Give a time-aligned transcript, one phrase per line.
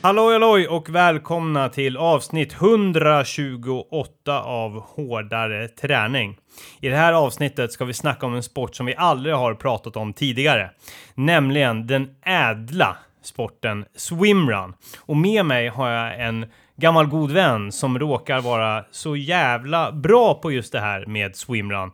[0.00, 6.38] Halloj halloj och välkomna till avsnitt 128 av Hårdare träning.
[6.80, 9.96] I det här avsnittet ska vi snacka om en sport som vi aldrig har pratat
[9.96, 10.70] om tidigare,
[11.14, 14.74] nämligen den ädla sporten swimrun.
[14.98, 16.46] Och med mig har jag en
[16.76, 21.90] gammal god vän som råkar vara så jävla bra på just det här med swimrun.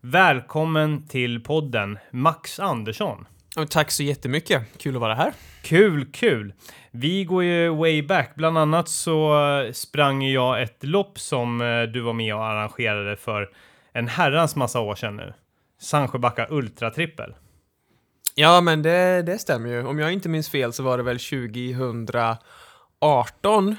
[0.00, 3.26] Välkommen till podden Max Andersson.
[3.70, 4.62] Tack så jättemycket.
[4.78, 5.32] Kul att vara här.
[5.62, 6.52] Kul, kul.
[6.94, 8.34] Vi går ju way back.
[8.34, 13.16] Bland annat så eh, sprang jag ett lopp som eh, du var med och arrangerade
[13.16, 13.48] för
[13.92, 15.34] en herrans massa år sedan nu.
[15.80, 17.34] Sandsjöbacka Ultratrippel.
[18.34, 19.86] Ja, men det, det stämmer ju.
[19.86, 23.76] Om jag inte minns fel så var det väl 2018,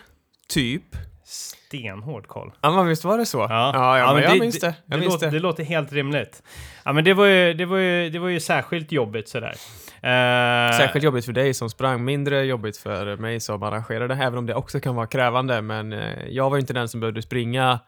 [0.47, 0.83] typ.
[1.33, 2.51] Stenhård koll.
[2.61, 3.37] Ja, men visst var det så?
[3.37, 4.67] Ja, ja, ja men jag det, minns det.
[4.67, 5.31] Jag det, minns låter, det.
[5.31, 6.43] det låter helt rimligt.
[6.85, 9.55] Ja, men det var ju, det var ju, det var ju särskilt jobbigt sådär.
[10.01, 14.45] Eh, Särskilt jobbigt för dig som sprang, mindre jobbigt för mig som arrangerade, även om
[14.45, 15.61] det också kan vara krävande.
[15.61, 17.79] Men eh, jag var inte den som behövde springa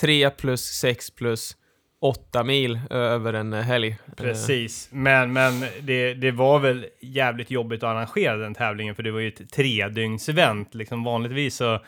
[0.00, 1.56] 3 plus 6 plus
[2.00, 3.96] 8 mil över en eh, helg.
[4.16, 9.10] Precis, men, men det, det var väl jävligt jobbigt att arrangera den tävlingen för det
[9.10, 10.74] var ju ett tredygnsevent.
[10.74, 11.80] Liksom vanligtvis så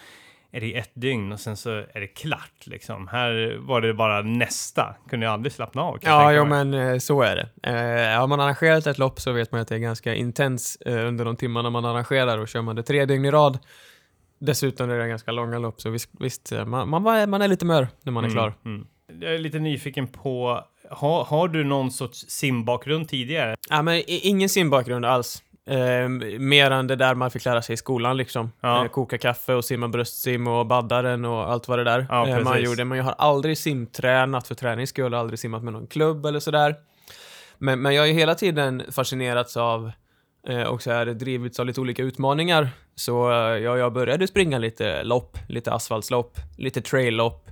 [0.52, 3.08] är det ett dygn och sen så är det klart liksom.
[3.08, 5.98] Här var det bara nästa, kunde jag aldrig slappna av.
[6.02, 6.64] Ja, mig.
[6.64, 7.70] men eh, så är det.
[7.70, 11.06] Eh, har man arrangerat ett lopp så vet man att det är ganska intens eh,
[11.08, 13.58] under de timmarna man arrangerar och kör man det tre dygn i rad
[14.40, 17.64] Dessutom är det ganska långa lopp, så visst, visst eh, man, man, man är lite
[17.64, 18.54] mör när man är klar.
[18.64, 18.76] Mm,
[19.10, 19.22] mm.
[19.22, 23.56] Jag är lite nyfiken på, har, har du någon sorts simbakgrund tidigare?
[23.70, 25.42] Ja, men i- ingen simbakgrund alls.
[25.68, 28.52] Eh, mer än det där man fick lära sig i skolan liksom.
[28.60, 28.84] Ja.
[28.84, 32.40] Eh, koka kaffe och simma bröstsim och baddaren och allt vad det där Ja, eh,
[32.40, 32.84] man gjorde.
[32.84, 36.74] Men jag har aldrig simtränat för träningens skull, aldrig simmat med någon klubb eller sådär.
[37.58, 39.90] Men, men jag har ju hela tiden fascinerats av
[40.48, 42.68] eh, och så här, drivits av lite olika utmaningar.
[42.94, 47.48] Så eh, ja, jag började springa lite lopp, lite asfaltslopp, lite traillopp.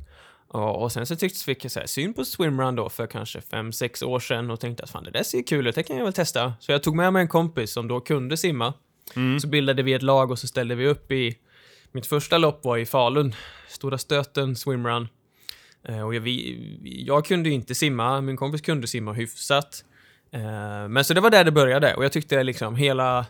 [0.57, 3.39] Och, och sen så tyckte, fick jag så här, syn på swimrun då för kanske
[3.39, 6.05] 5-6 år sedan och tänkte att fan det där ser kul ut, det kan jag
[6.05, 6.55] väl testa.
[6.61, 8.75] Så jag tog med mig en kompis som då kunde simma.
[9.17, 9.41] Mm.
[9.41, 11.39] Så bildade vi ett lag och så ställde vi upp i...
[11.93, 13.35] Mitt första lopp var i Falun,
[13.69, 15.09] Stora Stöten swimrun.
[15.89, 19.85] Eh, och jag, vi, jag kunde ju inte simma, min kompis kunde simma hyfsat.
[20.33, 23.27] Eh, men så det var där det började och jag tyckte liksom hela...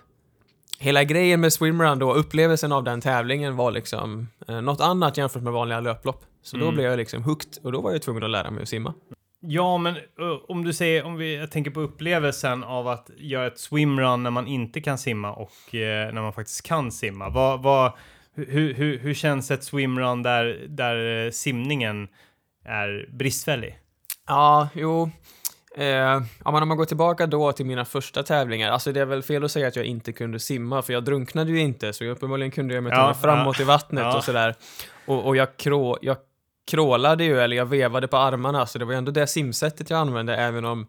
[0.78, 5.42] Hela grejen med swimrun då, upplevelsen av den tävlingen var liksom eh, något annat jämfört
[5.42, 6.24] med vanliga löplopp.
[6.42, 6.74] Så då Mm.
[6.74, 8.94] blev jag liksom hooked och då var jag tvungen att lära mig att simma.
[9.40, 13.46] Ja, men uh, om du säger, om vi, jag tänker på upplevelsen av att göra
[13.46, 17.28] ett swimrun när man inte kan simma och eh, när man faktiskt kan simma.
[17.28, 17.92] Vad, vad,
[18.34, 22.08] hur, hur, hur känns ett swimrun där, där eh, simningen
[22.64, 23.78] är bristfällig?
[24.26, 25.10] Ja, jo.
[25.78, 29.04] Eh, ja, men om man går tillbaka då till mina första tävlingar, alltså det är
[29.04, 32.04] väl fel att säga att jag inte kunde simma, för jag drunknade ju inte, så
[32.04, 34.16] uppenbarligen kunde jag mig Ja, framåt ja, i vattnet ja.
[34.16, 34.54] och sådär.
[35.06, 36.16] Och, och jag, krå, jag
[36.70, 39.98] krålade ju, eller jag vevade på armarna, så det var ju ändå det simsättet jag
[39.98, 40.86] använde, även om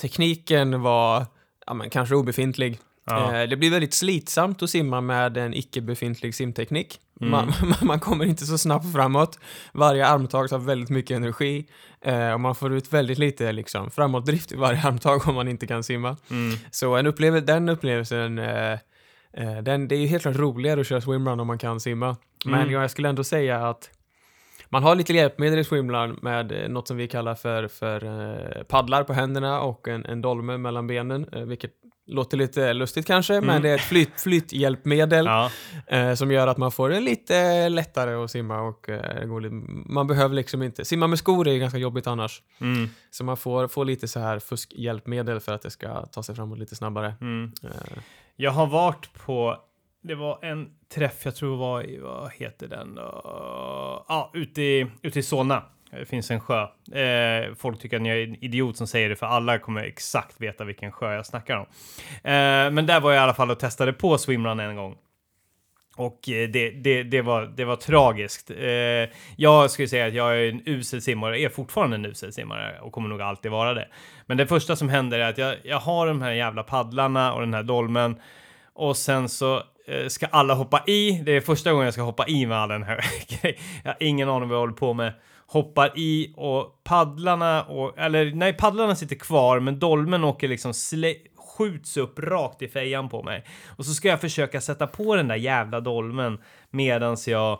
[0.00, 1.26] tekniken var,
[1.66, 2.78] ja men kanske obefintlig.
[3.06, 3.36] Ja.
[3.36, 7.00] Eh, det blir väldigt slitsamt att simma med en icke-befintlig simteknik.
[7.20, 7.30] Mm.
[7.30, 7.52] Man,
[7.82, 9.38] man kommer inte så snabbt framåt.
[9.72, 11.66] Varje armtag tar väldigt mycket energi
[12.00, 15.66] eh, och man får ut väldigt lite liksom, framåtdrift i varje armtag om man inte
[15.66, 16.16] kan simma.
[16.30, 16.56] Mm.
[16.70, 18.72] Så en upplevelse, den upplevelsen, eh,
[19.32, 22.16] eh, den, det är ju helt klart roligare att köra swimrun om man kan simma.
[22.44, 22.72] Men Mm.
[22.72, 23.90] jag skulle ändå säga att
[24.70, 28.62] man har lite hjälpmedel i swimrun med eh, något som vi kallar för, för eh,
[28.62, 31.72] paddlar på händerna och en, en dolme mellan benen, vilket
[32.08, 33.46] låter lite lustigt kanske, Mm.
[33.46, 35.50] men det är ett flyt, flythjälpmedel Ja.
[35.86, 39.54] eh, som gör att man får det lite lättare att simma och eh, gå lite,
[39.86, 42.42] man behöver liksom inte, simma med skor är ju ganska jobbigt annars.
[42.60, 42.88] Mm.
[43.10, 46.58] Så man får, får lite så här fuskhjälpmedel för att det ska ta sig framåt
[46.58, 47.14] lite snabbare.
[47.20, 47.52] Mm.
[47.64, 47.98] Eh,
[48.36, 49.56] Jag har varit på,
[50.02, 52.98] det var en träff, jag tror var i, vad heter den?
[54.08, 55.62] Ja, ute i, ute i Solna.
[55.90, 56.62] Det finns en sjö.
[57.00, 60.40] Eh, folk tycker att jag är en idiot som säger det, för alla kommer exakt
[60.40, 61.66] veta vilken sjö jag snackar om.
[62.14, 64.96] Eh, men där var jag i alla fall och testade på swimrun en gång.
[65.98, 68.50] Och eh, det, det, det, var, det var tragiskt.
[68.50, 72.80] Eh, jag skulle säga att jag är en usel simmare, är fortfarande en usel simmare
[72.80, 73.88] och kommer nog alltid vara det.
[74.26, 77.40] Men det första som händer är att jag, jag har de här jävla paddlarna och
[77.40, 78.16] den här dolmen
[78.74, 81.22] och sen så eh, ska alla hoppa i.
[81.24, 83.60] Det är första gången jag ska hoppa i med all den här grejen.
[83.84, 85.12] Jag har ingen aning vad jag håller på med.
[85.50, 91.14] Hoppar i och paddlarna och, eller nej, paddlarna sitter kvar, men dolmen åker liksom slä,
[91.36, 93.44] skjuts upp rakt i fejan på mig.
[93.76, 96.38] Och så ska jag försöka sätta på den där jävla dolmen
[96.70, 97.58] medans jag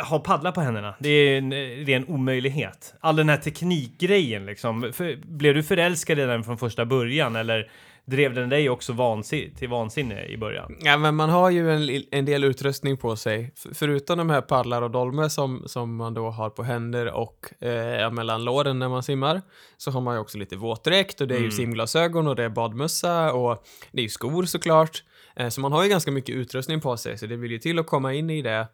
[0.00, 0.94] ha paddlar på händerna.
[0.98, 1.52] Det är en,
[1.86, 2.94] ren omöjlighet.
[3.00, 4.92] All den här teknikgrejen liksom.
[4.92, 7.70] För, blev du förälskad i den från första början eller
[8.10, 10.76] drev den dig också vansin till vansinne i början?
[10.80, 13.52] Ja, men man har ju en, en del utrustning på sig.
[13.56, 17.62] F förutom de här paddlar och dolmar som, som man då har på händer och
[17.64, 19.42] eh, mellan låren när man simmar,
[19.76, 21.50] så har man ju också lite våtdräkt och det är Mm.
[21.50, 25.02] ju simglasögon och det är badmössa och det är ju skor såklart.
[25.36, 27.78] Eh, så man har ju ganska mycket utrustning på sig, så det vill ju till
[27.78, 28.68] att komma in i det.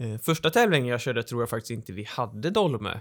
[0.00, 3.00] Eh, första tävlingen jag körde tror jag faktiskt inte vi hade dolme.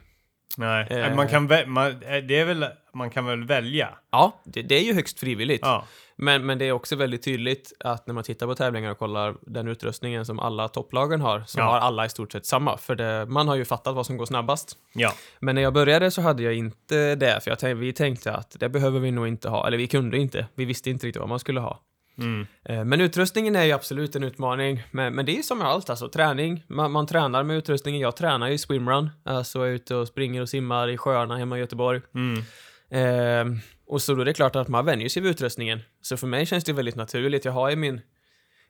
[0.58, 1.16] Nej, Eh.
[1.16, 3.90] man kan man, eh, det är väl, man kan väl välja?
[4.12, 5.62] Ja, det, det är ju högst frivilligt.
[5.66, 5.86] Ja.
[6.16, 9.36] Men, men det är också väldigt tydligt att när man tittar på tävlingar och kollar
[9.42, 11.64] den utrustningen som alla topplagen har, så Ja.
[11.66, 12.78] har alla i stort sett samma.
[12.78, 14.78] För det, man har ju fattat vad som går snabbast.
[14.94, 15.14] Ja.
[15.40, 18.56] Men när jag började så hade jag inte det, för jag tänkte, vi tänkte att
[18.60, 19.68] det behöver vi nog inte ha.
[19.68, 20.48] Eller vi kunde inte.
[20.56, 21.80] Vi visste inte riktigt vad man skulle ha.
[22.18, 22.48] Mm.
[22.66, 24.84] Eh, Men utrustningen är ju absolut en utmaning.
[24.92, 26.64] Men, men det är som med allt, alltså träning.
[26.68, 28.02] Man, man tränar med utrustningen.
[28.02, 29.10] Jag tränar ju swimrun.
[29.26, 32.02] Alltså jag är ute och springer och simmar i sjöarna hemma i Göteborg.
[32.16, 32.44] Mm.
[32.92, 35.80] Ehm, och så då är det klart att man vänjer sig vid utrustningen.
[36.02, 37.46] Så för mig känns det väldigt naturligt.
[37.46, 38.02] Jag har ju min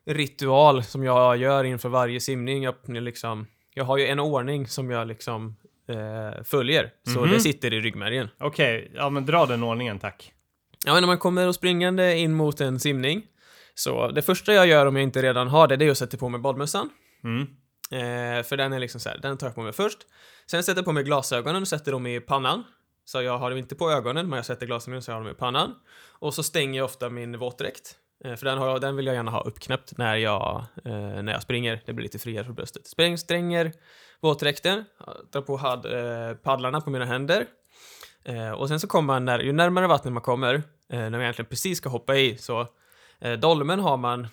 [0.05, 2.63] ritual som jag gör inför varje simning.
[2.63, 5.55] Jag, liksom, jag har ju en ordning som jag liksom
[5.89, 6.89] eh, följer.
[7.13, 7.29] Så Mhm.
[7.31, 8.29] det sitter i ryggmärgen.
[8.39, 10.31] Okej, ja men dra den ordningen tack.
[10.85, 13.23] Ja, när man kommer och springande in mot en simning.
[13.75, 16.17] Så det första jag gör om jag inte redan har det, det är att sätta
[16.17, 16.89] på mig badmössan.
[17.23, 17.41] Mm.
[17.91, 19.97] Eh, för den är liksom så här, den tar jag på mig först.
[20.47, 22.63] Sen sätter jag på mig glasögonen och sätter dem i pannan.
[23.05, 25.31] Så jag har dem inte på ögonen, men jag sätter glasögonen så jag har dem
[25.31, 25.75] i pannan.
[26.09, 27.95] Och så stänger jag ofta min våtdräkt.
[28.25, 31.31] Eh, för den, har jag, den vill jag gärna ha uppknäppt när jag, eh, när
[31.31, 31.83] jag springer.
[31.85, 32.87] Det blir lite friare för bröstet.
[32.87, 33.71] Spräng, stänger
[34.21, 34.85] våtdräkten,
[35.31, 37.45] drar på had, eh, paddlarna på mina händer.
[38.23, 41.21] Eh, och sen så kommer man, när, ju närmare vattnet man kommer, eh, när man
[41.21, 42.67] egentligen precis ska hoppa i, så
[43.39, 44.27] dolmen har man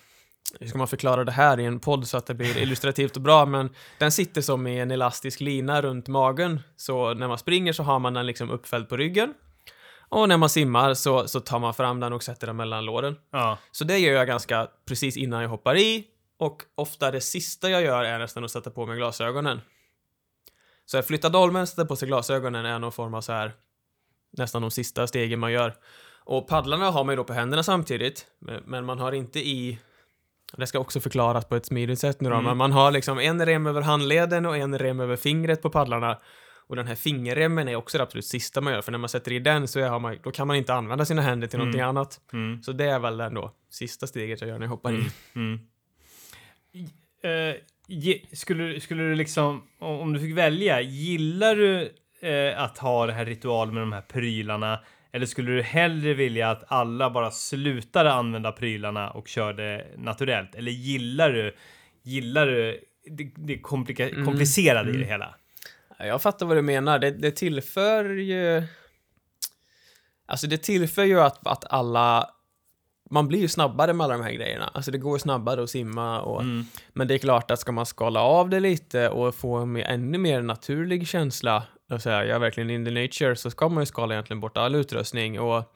[0.61, 3.23] hur ska man förklara det här i en podd så att det blir illustrativt och
[3.23, 6.61] bra, men den sitter som i en elastisk lina runt magen.
[6.77, 9.35] Så när man springer så har man den liksom uppfälld på ryggen.
[10.09, 13.17] Och när man simmar så, så tar man fram den och sätter den mellan låren.
[13.31, 13.59] Ja.
[13.71, 16.07] Så det gör jag ganska precis innan jag hoppar i.
[16.39, 19.61] Och ofta det sista jag gör är nästan att sätta på mig glasögonen.
[20.87, 23.53] Så jag flyttar dolmen, sätter på sig glasögonen är någon form av så här
[24.33, 25.75] nästan de sista stegen man gör.
[26.25, 28.27] Och paddlarna har man ju då på händerna samtidigt,
[28.67, 29.79] men- man har inte i
[30.57, 32.45] det ska också förklaras på ett smidigt sätt nu då, Mm.
[32.47, 36.19] men man har liksom en rem över handleden och en rem över fingret på paddlarna.
[36.69, 39.33] Och den här fingerremmen är också det absolut sista man gör, för när man sätter
[39.33, 41.67] i den så är man, då kan man inte använda sina händer till Mm.
[41.67, 42.21] någonting annat.
[42.33, 42.63] Mm.
[42.63, 45.11] Så det är väl ändå sista steget jag gör när jag hoppar in.
[45.35, 45.61] Mm.
[47.23, 47.57] Eh,
[47.87, 53.07] ge, skulle, du- skulle du liksom, om du fick välja, gillar du eh, att ha
[53.07, 54.81] det här ritual med de här prylarna?
[55.13, 60.55] Eller skulle du hellre vilja att alla bara slutade använda prylarna och körde naturellt?
[60.55, 61.57] Eller gillar du,
[62.03, 62.81] gillar du
[63.11, 64.25] det, det komplika, Mm.
[64.25, 65.03] komplicerade i Mm.
[65.03, 65.35] det hela?
[65.99, 66.99] Ja, Jag fattar vad du menar.
[66.99, 68.63] Det, det tillför ju...
[70.27, 72.31] Alltså det tillför ju att, att alla...
[73.13, 74.71] Man blir ju snabbare med alla de här grejerna.
[74.75, 76.41] Alltså det går snabbare att simma och...
[76.43, 76.65] Mm.
[76.93, 80.19] Men det är klart att ska man skala av det lite och få en ännu
[80.19, 83.87] mer naturlig känsla, och säga jag är verkligen in the nature, så ska man ju
[83.87, 85.75] skala egentligen bort all utrustning och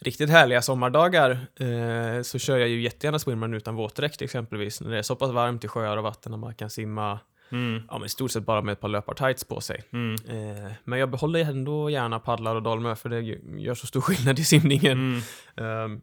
[0.00, 1.30] riktigt härliga sommardagar
[1.60, 5.30] eh, så kör jag ju jättegärna swimrun utan våtdräkt exempelvis, när det är så pass
[5.30, 7.18] varmt i sjöar och vatten att man kan simma
[7.52, 7.82] Mm.
[7.88, 9.82] ja, men i stort sett bara med ett par löpartights på sig.
[9.92, 10.14] Mm.
[10.14, 13.20] Eh, men jag behåller ändå gärna paddlar och dolmar för det
[13.60, 14.92] gör så stor skillnad i simningen.
[14.92, 15.14] Mm.
[15.56, 16.00] Ehm,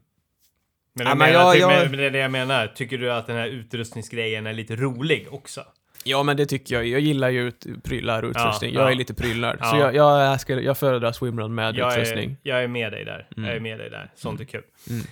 [0.94, 2.66] Men, Ja, jag men jag- jag- men, men det är det jag menar.
[2.66, 5.64] Tycker du att den här utrustningsgrejen är lite rolig också?
[6.04, 6.86] Ja, men det tycker jag.
[6.86, 7.52] Jag gillar ju
[7.84, 8.74] prylar och Ja, utrustning.
[8.74, 8.90] jag ja.
[8.90, 9.58] är lite prylnörd.
[9.58, 9.78] Så Ja.
[9.80, 12.30] jag, jag, jag, ska, jag föredrar swimrun med Jag utrustning.
[12.30, 13.26] är, jag är med dig där.
[13.36, 13.62] Jag är Mm.
[13.62, 14.10] med dig där.
[14.14, 14.62] Sånt är kul.
[14.90, 15.02] Mm.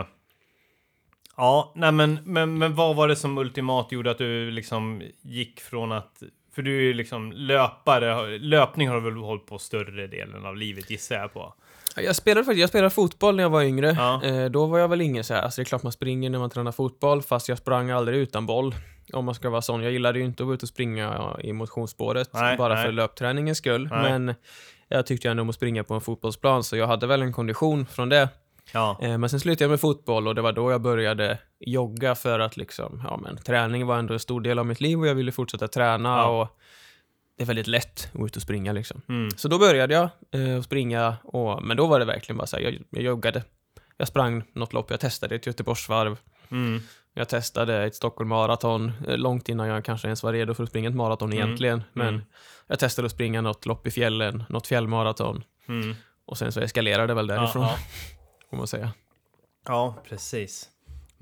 [0.00, 0.06] Eh,
[1.36, 5.60] ja, nej men, men, men vad var det som ultimat gjorde att du liksom gick
[5.60, 6.22] från att...
[6.54, 8.38] För du är ju liksom löpare.
[8.38, 11.54] Löpning har du väl hållit på större delen av livet gissar jag på.
[11.96, 13.94] Jag spelade faktiskt, jag spelade fotboll när jag var yngre.
[13.98, 14.24] Ja.
[14.24, 16.38] Eh, då var jag väl ingen så här, alltså det är klart man springer när
[16.38, 18.74] man tränar fotboll, fast jag sprang aldrig utan boll.
[19.12, 19.82] Om man ska vara sån.
[19.82, 22.84] Jag gillade ju inte att vara ute och springa i motionsspåret, Nej, bara nej.
[22.84, 23.88] för löpträningens skull.
[23.92, 24.18] Nej.
[24.18, 24.34] Men
[24.88, 27.86] jag tyckte ändå om att springa på en fotbollsplan, så jag hade väl en kondition
[27.86, 28.28] från det.
[28.72, 28.98] Ja.
[29.02, 32.40] Eh, men sen slutade jag med fotboll och det var då jag började jogga för
[32.40, 35.14] att liksom, ja men träning var ändå en stor del av mitt liv och jag
[35.14, 36.26] ville fortsätta träna Ja.
[36.42, 36.48] och
[37.40, 39.02] det är väldigt lätt att gå ut och springa liksom.
[39.08, 39.30] Mm.
[39.36, 42.62] Så då började jag eh, springa, och, men då var det verkligen bara så här,
[42.64, 43.42] jag, jag joggade.
[43.96, 46.16] Jag sprang något lopp, jag testade ett Göteborgsvarv,
[46.50, 46.80] Mm.
[47.14, 50.68] jag testade ett Stockholm Marathon, eh, långt innan jag kanske ens var redo för att
[50.68, 51.44] springa ett maraton Mm.
[51.44, 51.82] egentligen.
[51.92, 52.20] Men Mm.
[52.66, 55.44] jag testade att springa något lopp i fjällen, något fjällmaraton.
[55.68, 55.94] Mm.
[56.26, 57.76] Och sen så eskalerade det väl Ja, därifrån, ja.
[58.50, 58.92] får man säga.
[59.66, 60.68] ja, precis.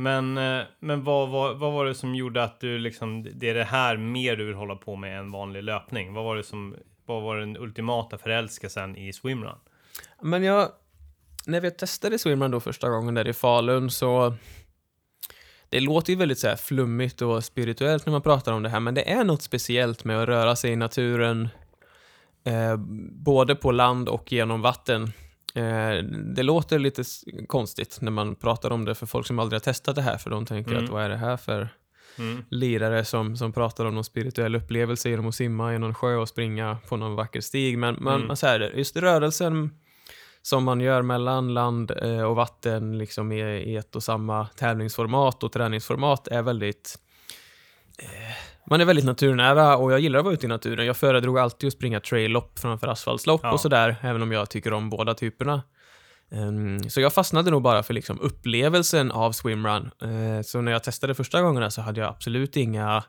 [0.00, 3.54] Men, eh, men vad, vad, vad var det som gjorde att du liksom, det är
[3.54, 6.14] det här mer du vill hålla på med än vanlig löpning?
[6.14, 6.76] Vad var det som,
[7.06, 9.58] vad var den ultimata förälskelsen i swimrun?
[10.22, 10.68] Men jag,
[11.46, 14.34] när vi testade swimrun då första gången där i Falun så
[15.68, 18.80] det låter ju väldigt så här flummigt och spirituellt när man pratar om det här,
[18.80, 21.48] men det är något speciellt med att röra sig i naturen,
[22.44, 22.76] eh,
[23.10, 25.12] både på land och genom vatten.
[25.54, 27.02] Eh, det låter lite
[27.46, 30.30] konstigt när man pratar om det för folk som aldrig har testat det här, för
[30.30, 30.84] de tänker mm.
[30.84, 31.68] att vad är det här för
[32.18, 32.44] mm.
[32.50, 36.28] lirare som, som pratar om någon spirituell upplevelse genom att simma i någon sjö och
[36.28, 37.78] springa på någon vacker stig.
[37.78, 38.36] Men man, mm.
[38.36, 39.70] så här, just rörelsen
[40.42, 45.42] som man gör mellan land eh, och vatten liksom i, i ett och samma tävlingsformat
[45.42, 46.98] och träningsformat är väldigt
[47.98, 50.86] eh, man är väldigt naturnära och jag gillar att vara ute i naturen.
[50.86, 53.52] Jag föredrog alltid att springa trail-lopp framför asfaltslopp ja.
[53.52, 55.62] och sådär, även om jag tycker om båda typerna.
[56.30, 59.90] Um, så jag fastnade nog bara för liksom upplevelsen av swimrun.
[60.02, 63.04] Uh, så när jag testade första gångerna så hade jag absolut inga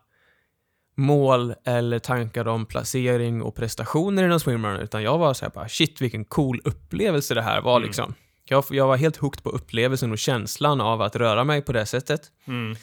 [0.98, 6.01] mål eller tankar om placering och prestationer inom swimrun, utan jag var såhär bara shit
[6.01, 7.88] vilken cool upplevelse det här var mm.
[7.88, 8.13] liksom.
[8.46, 11.86] Jag, jag, var helt hooked på upplevelsen och känslan av att röra mig på det
[11.86, 12.22] sättet.
[12.48, 12.75] Mm.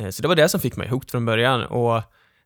[0.00, 2.02] Uh, så det var det som fick mig hooked från början och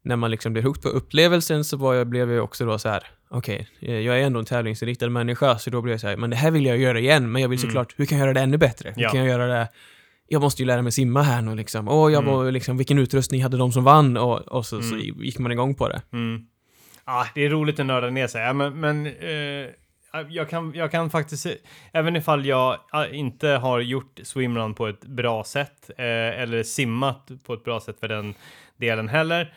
[0.06, 2.88] när man liksom blev hooked på upplevelsen så var jag, blev jag också då så
[2.88, 6.08] här okej, okay, eh, jag är ändå en tävlingsinriktad människa, så då blev jag så
[6.08, 7.68] här, men det här vill jag göra igen, men jag vill mm.
[7.68, 8.92] såklart, hur kan jag göra det ännu bättre?
[8.96, 9.10] Hur ja.
[9.10, 9.68] kan jag göra det
[10.28, 11.88] jag måste ju lära mig simma här nu liksom.
[11.88, 12.34] Och jag mm.
[12.34, 14.16] var liksom, vilken utrustning hade de som vann?
[14.16, 14.90] Och, och så, mm.
[14.90, 16.02] så gick man igång på det.
[16.12, 16.46] Mm.
[17.04, 18.42] Ja, det är roligt att nörda ner sig.
[18.42, 19.70] Ja, men, men eh,
[20.28, 21.46] jag, kan, jag kan faktiskt,
[21.92, 22.78] även ifall jag
[23.12, 26.04] inte har gjort swimrun på ett bra sätt, eh,
[26.40, 28.34] eller simmat på ett bra sätt för den
[28.76, 29.54] delen heller,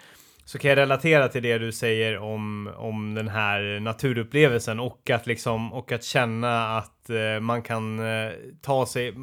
[0.50, 5.28] så kan jag relatera till det du säger om, om den här naturupplevelsen och att
[5.28, 9.14] liksom och att känna att eh, man kan eh, ta sig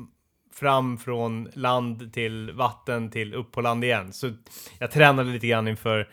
[0.54, 4.12] fram från land till vatten till upp på land igen.
[4.12, 4.30] Så
[4.78, 6.09] jag tränade lite grann inför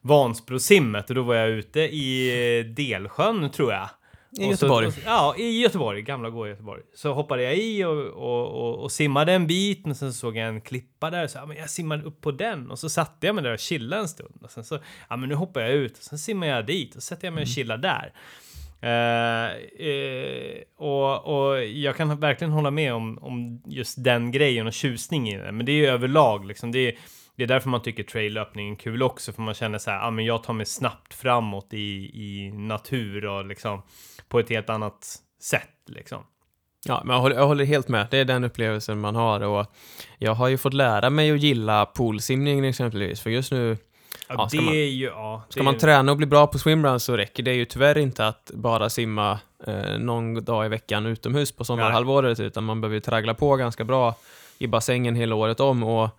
[0.00, 3.88] Vansbrosimmet och då var jag ute i eh, Delsjön tror jag.
[4.38, 4.92] I Göteborg?
[4.92, 6.82] Så, ja, i Göteborg, gamla gå Göteborg.
[6.94, 10.48] Så hoppade jag i och, och, och, och simmade en bit, men sen såg jag
[10.48, 13.34] en klippa där, så ja, men jag simmade upp på den och så satte jag
[13.34, 14.38] mig där och chillade en stund.
[14.42, 14.78] Och sen så,
[15.08, 17.42] ja men nu hoppar jag ut, och sen simmar jag dit och sätter jag mig
[17.42, 17.54] och mm.
[17.54, 18.12] chillar där.
[18.82, 19.50] Uh,
[19.86, 25.28] uh, och, och jag kan verkligen hålla med om, om just den grejen och tjusning
[25.28, 25.52] i det.
[25.52, 26.72] Men det är ju överlag liksom.
[26.72, 26.94] Det är,
[27.38, 30.10] det är därför man tycker traillöpning är kul också, för man känner så här, ah,
[30.10, 33.82] men jag tar mig snabbt framåt i, i natur och liksom
[34.28, 36.26] på ett helt annat sätt liksom.
[36.86, 38.06] Ja, men jag håller, jag håller, helt med.
[38.10, 39.66] Det är den upplevelsen man har och
[40.18, 43.76] jag har ju fått lära mig att gilla poolsimningen exempelvis, för just nu
[44.28, 47.42] Ja, ska, man, ju, ja, ska man träna och bli bra på swimrun så räcker
[47.42, 52.40] det ju tyvärr inte att bara simma eh, någon dag i veckan utomhus på sommarhalvåret,
[52.40, 54.14] utan man behöver traggla på ganska bra
[54.58, 55.82] i bassängen hela året om.
[55.82, 56.10] Och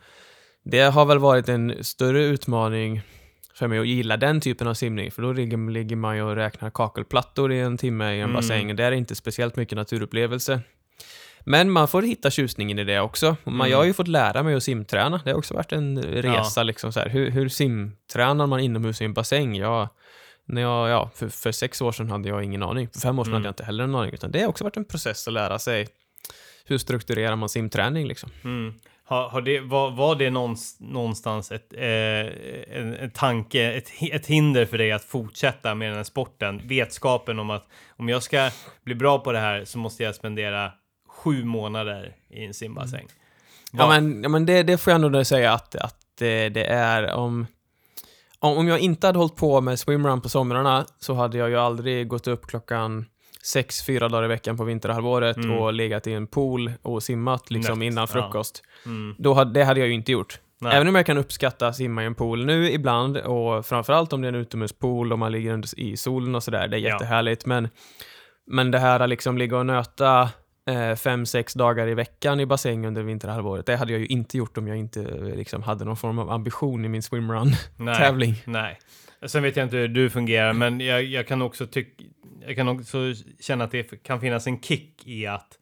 [0.64, 3.02] det har väl varit en större utmaning
[3.54, 6.70] för mig att gilla den typen av simning, för då ligger, man ju och räknar
[6.70, 8.34] kakelplattor i en timme i en mm.
[8.34, 8.76] bassäng.
[8.76, 10.62] Det är inte speciellt mycket naturupplevelse.
[11.46, 13.36] Men man får hitta tjusningen i det också.
[13.44, 13.72] Man, mm.
[13.72, 15.22] Jag har ju fått lära mig att simträna.
[15.24, 16.60] Det har också varit en resa.
[16.60, 16.64] Ja.
[16.64, 17.10] Liksom, så här.
[17.10, 19.56] Hur, hur simtränar man inomhus i en bassäng?
[19.56, 19.90] Jag,
[20.46, 22.90] när jag, ja, för, för sex år sedan hade jag ingen aning.
[22.94, 23.36] För fem år sedan mm.
[23.36, 24.14] hade jag inte heller en aning.
[24.14, 25.88] Utan det har också varit en process att lära sig
[26.66, 28.08] hur strukturerar man simträning.
[28.08, 28.30] Liksom.
[28.44, 28.74] Mm.
[29.10, 30.30] Har, har det, var, var det
[30.80, 31.88] någonstans ett, eh,
[32.78, 36.62] en, en, tanke, ett, ett hinder för dig att fortsätta med den här sporten?
[36.68, 38.50] Vetskapen om att om jag ska
[38.84, 40.72] bli bra på det här så måste jag spendera
[41.08, 43.00] sju månader i en simbassäng.
[43.00, 43.10] Mm.
[43.72, 47.14] Ja, men, ja, men det, det får jag ändå säga att, att det, det är
[47.14, 47.48] om...
[48.40, 52.08] Om jag inte hade hållit på med swimrun på somrarna så hade jag ju aldrig
[52.08, 53.06] gått upp klockan
[53.44, 55.52] sex, fyra dagar i veckan på vinterhalvåret mm.
[55.52, 58.64] och legat i en pool och simmat liksom Nött, innan frukost.
[58.86, 58.92] Ja.
[58.92, 59.16] Mm.
[59.18, 60.40] Då hade, det hade jag ju inte gjort.
[60.62, 60.76] Nej.
[60.76, 64.28] Även om jag kan uppskatta simma i en pool nu ibland och framförallt om det
[64.28, 67.42] är en utomhuspool och man ligger i solen och sådär, det är jättehärligt.
[67.46, 67.50] Ja.
[67.50, 67.70] Men,
[68.48, 70.30] men det här att liksom ligga och nöta
[70.70, 73.66] eh, fem, sex dagar i veckan i bassäng under vinterhalvåret.
[73.66, 75.02] Det hade jag ju inte gjort om jag inte
[75.36, 78.32] liksom, hade någon form av ambition i min swimrun-tävling.
[78.46, 78.80] Nej, nej.
[79.26, 82.04] Sen vet jag inte hur du fungerar, men jag, jag kan också tycka...
[82.48, 82.98] Jag kan också
[83.40, 85.60] känna att det kan finnas en kick i att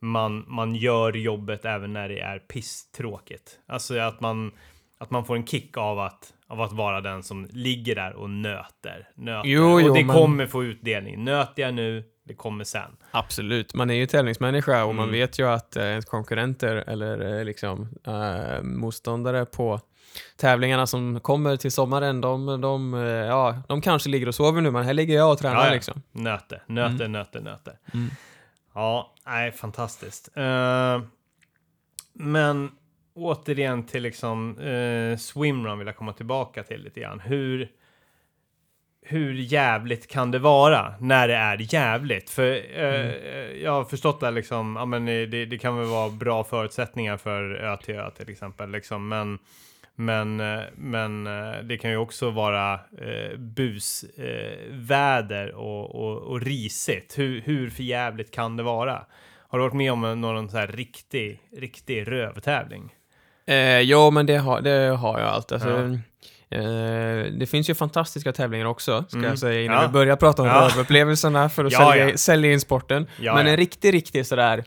[0.00, 3.58] man, man gör jobbet även när det är pisstråkigt.
[3.66, 4.52] Alltså att man,
[4.98, 8.30] att man får en kick av att, av att vara den som ligger där och
[8.30, 9.08] nöter.
[9.14, 9.48] nöter.
[9.48, 10.16] Jo, och jo, det men...
[10.16, 11.24] kommer få utdelning.
[11.24, 12.96] Nöter jag nu, det kommer sen.
[13.10, 14.96] Absolut, man är ju tävlingsmänniska och mm.
[14.96, 19.80] man vet ju att eh, ens konkurrenter eller eh, liksom eh, motståndare på
[20.36, 24.70] tävlingarna som kommer till sommaren, de, de, eh, ja, de kanske ligger och sover nu,
[24.70, 25.56] men här ligger jag och tränar.
[25.56, 25.74] Ja, ja.
[25.74, 26.02] Liksom.
[26.12, 27.12] Nöte, nöte, mm.
[27.12, 27.78] nöte, nöte.
[27.94, 28.10] Mm.
[28.74, 30.28] Ja, nej, fantastiskt.
[30.36, 31.02] Uh,
[32.12, 32.70] men
[33.14, 37.20] återigen till liksom eh, swimrun vill jag komma tillbaka till lite grann.
[37.20, 37.68] Hur,
[39.02, 42.30] hur jävligt kan det vara när det är jävligt?
[42.30, 43.62] För eh, Mm.
[43.62, 47.54] jag har förstått det liksom, ja men det, det kan väl vara bra förutsättningar för
[47.54, 49.38] ö till ö till exempel liksom, men
[49.98, 56.40] men, eh, men eh, det kan ju också vara eh, busväder eh, och, och, och
[56.40, 57.18] risigt.
[57.18, 59.04] Hur, hur för jävligt kan det vara?
[59.48, 62.94] Har du varit med om någon så här riktig, riktig rövtävling?
[63.46, 65.52] Eh, jo, men det har, det har jag allt.
[65.52, 65.98] Alltså,
[66.48, 66.58] Ja.
[66.58, 69.30] eh, det finns ju fantastiska tävlingar också, ska Mm.
[69.30, 69.82] jag säga, innan Ja.
[69.86, 70.68] vi börjar prata om Ja.
[70.72, 72.16] rövupplevelserna för att Ja, sälja, ja.
[72.16, 73.06] sälja in sporten.
[73.20, 73.50] Ja, men ja.
[73.52, 74.64] en riktig, riktig sådär,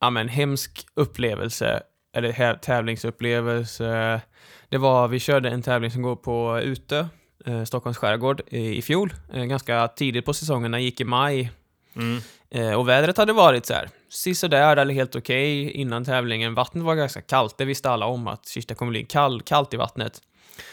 [0.00, 1.82] ja men hemsk upplevelse,
[2.12, 4.20] eller tävlingsupplevelse,
[4.68, 7.06] det var, vi körde en tävling som går på Utö,
[7.46, 9.12] eh, Stockholms skärgård, i, i fjol.
[9.32, 11.50] Eh, ganska tidigt på säsongen, den gick i maj.
[11.96, 12.20] Mm.
[12.50, 16.54] Eh, och vädret hade varit så här, sisådär eller helt okej innan tävlingen.
[16.54, 19.76] Vattnet var ganska kallt, det visste alla om att det kommer bli kall, kallt i
[19.76, 20.22] vattnet.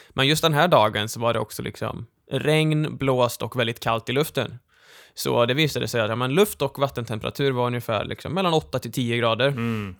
[0.09, 4.09] Men just den här dagen så var det också liksom regn, blåst och väldigt kallt
[4.09, 4.59] i luften.
[5.13, 8.79] Så det visade sig att ja, men luft och vattentemperatur var ungefär liksom mellan 8
[8.79, 9.47] till 10 grader.
[9.47, 9.95] Mm.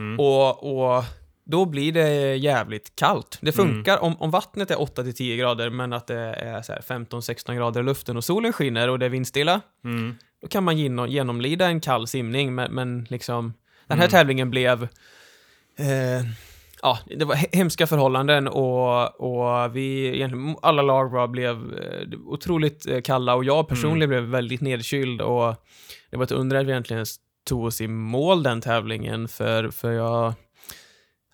[0.00, 0.20] Mm.
[0.20, 1.04] Och, och
[1.44, 3.38] då blir det jävligt kallt.
[3.40, 6.72] Det funkar om, om vattnet är 8 till 10 grader men att det är så
[6.72, 9.60] här 15-16 grader i luften och solen skiner och det är vindstilla.
[9.84, 10.14] Mm.
[10.42, 13.52] Då kan man genom, genomlida en kall simning, men, men liksom
[13.86, 14.10] den här Mm.
[14.10, 14.82] tävlingen blev
[15.78, 16.26] eh,
[16.82, 20.28] Ja, det var he- hemska förhållanden och, och vi,
[20.62, 25.54] alla lag bara blev eh, otroligt eh, kalla och jag personligen blev väldigt nedkyld och
[26.10, 27.06] det var ett under att vi egentligen
[27.44, 30.34] tog oss i mål den tävlingen för, för jag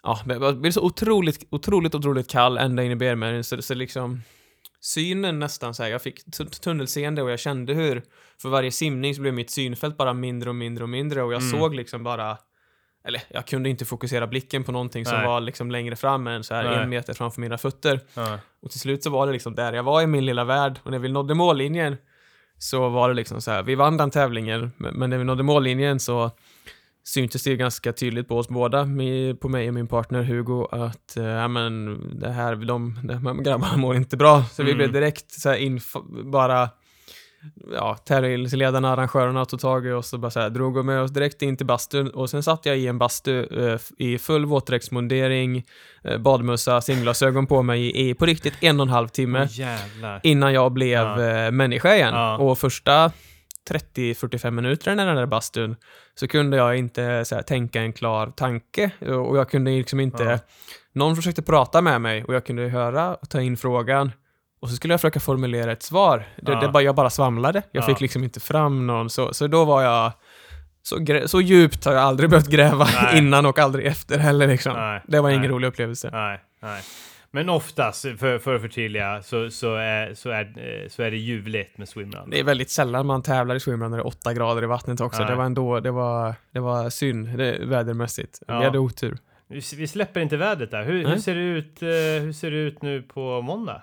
[0.02, 4.22] Ja, jag blev så otroligt, otroligt, otroligt kall ända in i benmärgen så, så liksom
[4.80, 8.02] synen nästan så här, jag fick tu- tunnelseende och jag kände hur
[8.42, 11.42] för varje simning så blev mitt synfält bara mindre och mindre och mindre och jag
[11.42, 11.58] Mm.
[11.60, 12.38] såg liksom bara
[13.04, 15.26] eller jag kunde inte fokusera blicken på någonting som Nej.
[15.26, 16.82] var liksom längre fram än så här Nej.
[16.82, 18.00] en meter framför mina fötter.
[18.14, 18.38] Ja.
[18.62, 20.90] Och till slut så var det liksom där jag var i min lilla värld och
[20.90, 21.96] när vi nådde mållinjen
[22.58, 26.00] så var det liksom så här, vi vann den tävlingen, men när vi nådde mållinjen
[26.00, 26.30] så
[27.04, 28.86] syntes det ganska tydligt på oss båda,
[29.40, 33.42] på mig och min partner Hugo, att eh, ja, men det här, de, de här
[33.42, 34.44] grabbarna mår inte bra.
[34.52, 34.78] Så vi Mm.
[34.78, 35.56] blev direkt så här
[36.30, 36.68] bara
[37.74, 41.42] ja, tävlingsledarna, arrangörerna tog tag i oss och bara så här, drog med oss direkt
[41.42, 45.64] in till bastun och sen satt jag i en bastu eh, i full våtdräktsmundering,
[46.04, 50.20] eh, badmössa, simglasögon på mig i, i på riktigt en och en halv timme jävlar.
[50.22, 51.22] innan jag blev Ja.
[51.46, 52.14] eh, människa igen.
[52.14, 52.36] Ja.
[52.36, 53.12] Och första
[53.70, 55.76] 30-45 minuterna i den där bastun
[56.14, 60.22] så kunde jag inte så här, tänka en klar tanke och jag kunde liksom inte...
[60.22, 60.38] Ja.
[60.92, 64.12] Någon försökte prata med mig och jag kunde höra och ta in frågan
[64.66, 66.24] och så skulle jag försöka formulera ett svar.
[66.36, 66.60] Det, Ja.
[66.60, 67.62] det bara, jag bara svamlade.
[67.72, 67.86] Jag Ja.
[67.86, 70.12] fick liksom inte fram någon, så, så då var jag...
[70.82, 73.18] Så, så djupt har jag aldrig behövt gräva Nej.
[73.18, 74.72] innan och aldrig efter heller liksom.
[74.76, 75.50] Nej, Det var ingen nej.
[75.50, 76.10] rolig upplevelse.
[76.12, 76.82] Nej, nej.
[77.30, 81.16] Men oftast, för, för att förtydliga, så, så, är, så, är, eh, så är det
[81.16, 82.30] ljuvligt med swimrun.
[82.30, 85.00] Det är väldigt sällan man tävlar i swimrun när det är 8 grader i vattnet
[85.00, 85.22] också.
[85.22, 85.30] Nej.
[85.30, 88.42] Det var ändå, det var, det var synd det, vädermässigt.
[88.48, 88.58] Ja.
[88.58, 89.18] Vi hade otur.
[89.48, 90.84] Vi, släpper inte vädret där.
[90.84, 91.88] Hur, hur, ser det ut, eh,
[92.22, 93.82] hur ser det ut nu på måndag?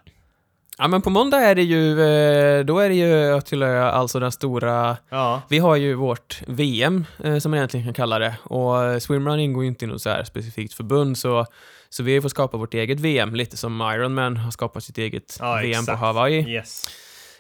[0.78, 4.32] Ja men på måndag är det ju, eh, då är det ju till alltså den
[4.32, 8.84] stora, Ja, vi har ju vårt VM eh, som man egentligen kan kalla det och
[8.84, 11.46] eh, swimrun ingår ju inte i något så här specifikt förbund så,
[11.90, 15.56] så vi får skapa vårt eget VM, lite som Ironman har skapat sitt eget Ja,
[15.56, 15.88] VM exakt.
[16.00, 16.54] på Hawaii.
[16.56, 16.84] yes.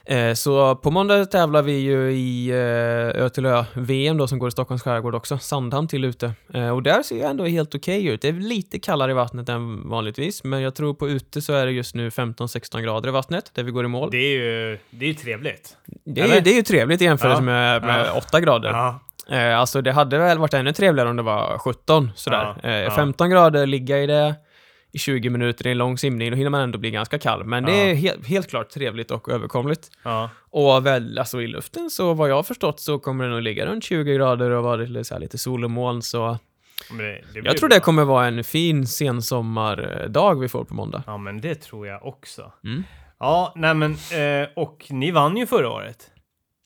[0.07, 4.47] Eh, Så på måndag tävlar vi ju i eh, Ö till Ö-VM då som går
[4.47, 6.31] i Stockholms skärgård också, Sandhamn till ute.
[6.53, 8.21] Eh, Och där ser det ändå helt okej ut.
[8.21, 11.65] Det är lite kallare i vattnet än vanligtvis, men jag tror på ute så är
[11.65, 14.11] det just nu 15-16 grader i vattnet där vi går i mål.
[14.11, 15.77] Det är ju, det är ju trevligt.
[16.05, 16.41] Det är, eller?
[16.41, 17.45] det är ju trevligt i jämförelse Ja.
[17.45, 18.17] med, med Ja.
[18.27, 18.69] 8 grader.
[18.69, 18.99] Ja,
[19.31, 22.55] Eh, alltså det hade väl varit ännu trevligare om det var 17 sådär.
[22.63, 22.91] Ja, Eh, ja.
[22.91, 24.35] 15 grader, ligga i det
[24.93, 27.43] i 20 minuter i en lång simning, då hinner man ändå bli ganska kall.
[27.43, 27.77] Men det Ja.
[27.85, 29.89] är he- helt klart trevligt och överkomligt.
[30.03, 30.29] ja.
[30.49, 33.65] Och väl, alltså i luften så vad jag har förstått så kommer det nog ligga
[33.65, 36.37] runt 20 grader och vara lite, så här, lite sol och moln så
[36.97, 37.03] det,
[37.33, 37.77] det jag tror bra.
[37.77, 41.03] det kommer vara en fin sensommardag vi får på måndag.
[41.07, 42.51] Ja, men det tror jag också.
[42.63, 42.83] Mm.
[43.19, 46.09] Ja, nej men, eh, och ni vann ju förra året.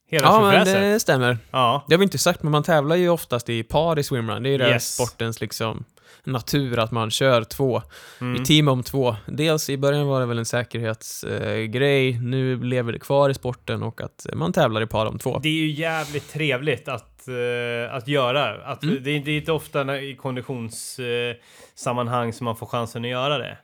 [0.10, 1.38] Hela Ja, men det stämmer.
[1.52, 4.44] Ja, Det har vi inte sagt, men man tävlar ju oftast i par i swimrun.
[4.44, 4.94] Det är ju den Yes.
[4.96, 5.84] sportens liksom
[6.28, 7.82] natur att man kör två
[8.22, 8.42] mm.
[8.42, 9.16] i team om två.
[9.26, 13.84] Dels i början var det väl en säkerhetsgrej, eh, nu lever det kvar i sporten
[13.84, 15.40] och att man tävlar i par om två.
[15.44, 18.64] Det är ju jävligt trevligt att, eh, att göra.
[18.66, 19.04] Att, Mm.
[19.04, 21.36] det, det är inte ofta när, i konditionssammanhang
[21.76, 23.58] sammanhang som man får chansen att göra det.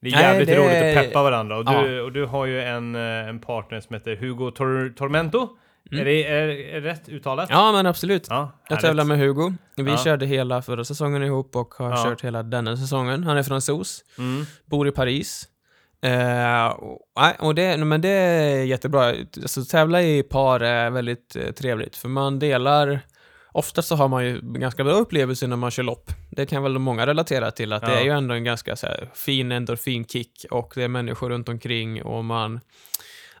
[0.00, 1.56] Det är Nej, jävligt det- roligt att peppa varandra.
[1.58, 2.02] Och du, Ja.
[2.02, 5.48] och du har ju en, eh, en partner som heter Hugo Tor Tormento.
[5.90, 7.48] Är, det, är, är rätt uttalat?
[7.50, 8.26] Ja, men absolut.
[8.30, 9.52] Ja, Jag tävlar med Hugo.
[9.76, 9.96] Vi Ja.
[9.98, 12.04] körde hela förra säsongen ihop och har Ja.
[12.04, 13.24] kört hela denna säsongen.
[13.24, 14.44] Han är fransos, Mm.
[14.64, 15.48] bor i Paris.
[16.04, 17.00] Eh, och,
[17.38, 19.04] och det, men det är jättebra.
[19.42, 23.00] Alltså, tävla i par är väldigt eh, trevligt, för man delar
[23.54, 26.10] Oftast så har man ju ganska bra upplevelser när man kör lopp.
[26.30, 29.10] Det kan väl många relatera till, att det är ju ändå en ganska så här,
[29.14, 32.60] fin endorfinkick och det är människor runt omkring och man...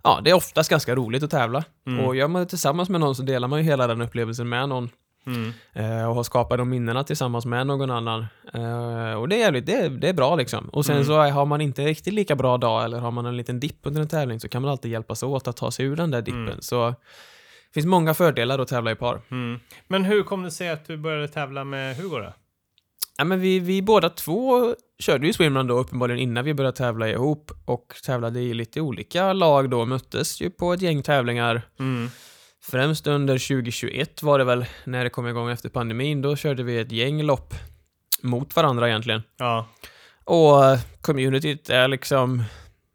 [0.02, 1.64] Ja, det är oftast ganska roligt att tävla.
[1.86, 2.04] Mm.
[2.04, 4.68] Och gör man det tillsammans med någon så delar man ju hela den upplevelsen med
[4.68, 4.90] någon.
[5.26, 5.52] Mm.
[5.72, 8.26] Eh, och har skapat de minnena tillsammans med någon annan.
[8.54, 10.68] Eh, och det är jävligt, det är, det är bra liksom.
[10.68, 11.06] Och sen Mm.
[11.06, 14.00] så har man inte riktigt lika bra dag eller har man en liten dipp under
[14.00, 16.48] en tävling så kan man alltid hjälpas åt att ta sig ur den där dippen.
[16.48, 16.60] Mm.
[16.60, 19.20] Så det finns många fördelar att tävla i par.
[19.30, 19.60] Mm.
[19.88, 22.32] Men hur kom det sig att du började tävla med Hugo då?
[23.18, 27.08] Ja, men vi, vi båda två körde ju swimrun då uppenbarligen innan vi började tävla
[27.08, 31.62] ihop och tävlade i lite olika lag då, möttes ju på ett gäng tävlingar.
[31.78, 32.10] Mm.
[32.62, 36.78] Främst under 2021 var det väl, när det kom igång efter pandemin, då körde vi
[36.78, 37.54] ett gäng lopp
[38.22, 39.22] mot varandra egentligen.
[39.38, 39.66] Ja.
[40.24, 42.42] Och eh, communityt är liksom,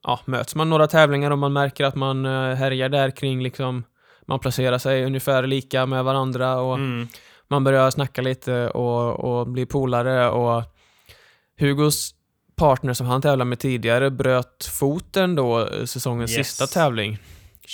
[0.04, 3.84] ja, möts man några tävlingar och man märker att man eh, härjar där kring liksom,
[4.26, 7.08] man placerar sig ungefär lika med varandra och Mm.
[7.50, 10.64] Man börjar snacka lite och, och bli polare och
[11.60, 12.12] Hugos
[12.56, 16.48] partner som han tävlade med tidigare bröt foten då eh, säsongens Yes.
[16.48, 17.18] sista tävling.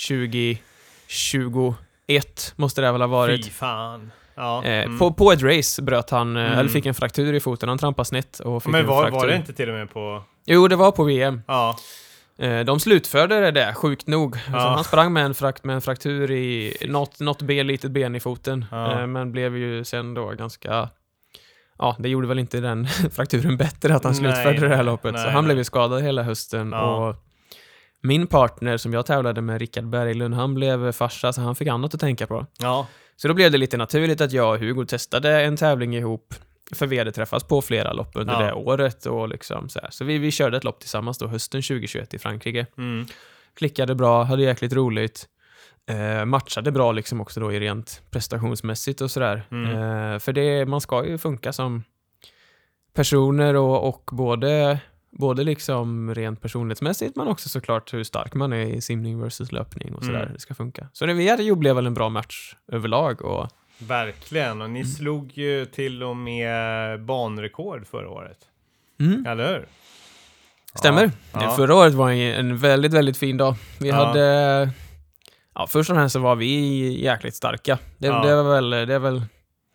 [0.08, 3.44] 2021 måste det väl ha varit.
[3.44, 4.10] Fy fan.
[4.34, 4.64] Ja.
[4.64, 4.98] Eh, mm.
[4.98, 6.58] på, på ett race bröt han, eh, Mm.
[6.58, 7.68] eller fick en fraktur i foten.
[7.68, 9.18] Han trampade snett och fick Men en var, fraktur.
[9.20, 10.22] var det inte till och med på...
[10.46, 11.42] Jo, det var på VM.
[11.46, 11.76] Ja.
[12.38, 14.34] Eh, de slutförde det sjukt nog.
[14.36, 14.74] Alltså, Ja.
[14.74, 18.20] han sprang med en, frakt, med en fraktur i något, något ben, litet ben i
[18.20, 18.64] foten.
[18.70, 19.00] Ja.
[19.00, 20.88] Eh, men blev ju sen då ganska...
[21.78, 24.84] Ja, det gjorde väl inte den frakturen bättre att han Nej, slutförde det här nej,
[24.84, 25.16] loppet.
[25.18, 25.60] så nej, han blev nej.
[25.60, 26.70] ju skadad hela hösten.
[26.72, 27.08] Ja.
[27.08, 27.16] Och
[28.02, 31.94] min partner som jag tävlade med, Rickard Berglund, han blev farsa så han fick annat
[31.94, 32.46] att tänka på.
[33.16, 36.34] Så då blev det lite naturligt att jag och Hugo testade en tävling ihop.
[36.72, 38.40] För vi hade träffats på flera lopp under Ja.
[38.46, 39.90] det året och liksom så här.
[39.90, 43.06] Så vi, vi körde ett lopp tillsammans då hösten 2021 i Frankrike Mm.
[43.54, 45.28] klickade bra, hade jäkligt roligt.
[45.86, 49.46] Eh, matchade bra liksom också då i rent prestationsmässigt och sådär.
[49.50, 49.70] Mm.
[49.70, 51.82] Eh, för det, man ska ju funka som
[52.94, 54.78] personer och, och både,
[55.10, 59.94] både liksom rent personlighetsmässigt men också såklart hur stark man är i simning versus löpning
[59.94, 60.20] och sådär.
[60.22, 60.32] Mm.
[60.34, 60.88] Det ska funka.
[60.92, 63.48] Så det vi hade ju blev väl en bra match överlag och
[63.86, 64.62] Verkligen.
[64.62, 64.92] Och ni Mm.
[64.92, 68.38] slog ju till och med banrekord förra året.
[69.00, 69.26] mm.
[69.26, 69.66] Eller hur?
[70.74, 71.10] Stämmer.
[71.32, 71.50] Ja.
[71.56, 73.54] Förra året var en, väldigt, väldigt fin dag.
[73.80, 73.94] Vi Ja.
[74.06, 74.70] hade...
[75.54, 77.78] Ja, först och främst så var vi jäkligt starka.
[77.98, 78.70] Det, det var väl...
[78.70, 79.22] Det väl...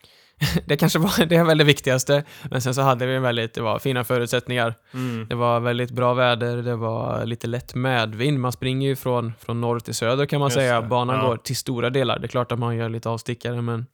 [0.66, 1.26] det kanske var...
[1.26, 2.24] Det är väl det viktigaste.
[2.52, 3.54] Men sen så hade vi en väldigt...
[3.54, 4.74] Det var fina förutsättningar.
[4.94, 5.28] Mm.
[5.30, 6.58] Det var väldigt bra väder.
[6.58, 8.40] Det var lite lätt medvind.
[8.40, 10.82] Man springer ju från, från norr till söder kan man Just säga.
[10.82, 10.88] det.
[10.88, 12.20] Banan går till stora delar.
[12.20, 13.86] Det är klart att man gör lite avstickare, men...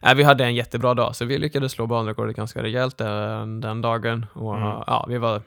[0.00, 3.80] Nej, vi hade en jättebra dag, så vi lyckades slå banrekordet ganska rejält den, den
[3.82, 4.26] dagen.
[4.32, 4.68] Och Mm.
[4.68, 5.42] ja, vi var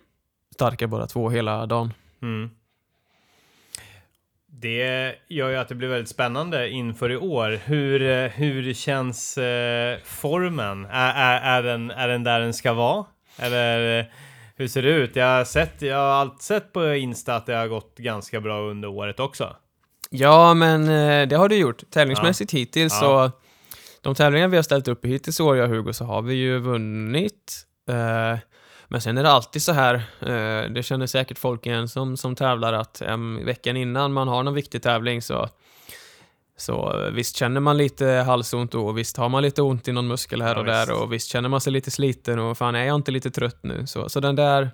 [0.54, 1.94] starka båda två hela dagen.
[2.22, 2.50] Mm.
[4.52, 7.60] Det gör ju att det blir väldigt spännande inför i år.
[7.66, 10.86] Hur, eh, hur känns eh, formen?
[10.92, 13.06] Är, är, är, den, är den där den ska vara?
[13.38, 14.06] Eller eh,
[14.56, 15.16] hur ser det ut?
[15.16, 18.60] Jag har, sett, jag har alltid sett på Insta att det har gått ganska bra
[18.60, 19.56] under året också.
[20.10, 21.84] Ja, men eh, det har du gjort.
[21.92, 23.32] Tävlingsmässigt hittills Ja.
[23.32, 23.32] så...
[24.02, 26.22] De tävlingar vi har ställt upp i hittills i år, jag och Hugo, så har
[26.22, 27.66] vi ju vunnit.
[27.90, 28.40] Eh,
[28.88, 32.36] men sen är det alltid så här, eh, det känner säkert folk igen som, som
[32.36, 35.50] tävlar, att em, veckan innan man har någon viktig tävling så
[36.58, 39.92] så eh, visst känner man lite halsont då, och visst har man lite ont i
[39.92, 41.02] någon muskel här Ja, och där visst.
[41.02, 43.88] och visst känner man sig lite sliten och fan är jag inte lite trött nu?
[43.88, 44.72] Så, så den där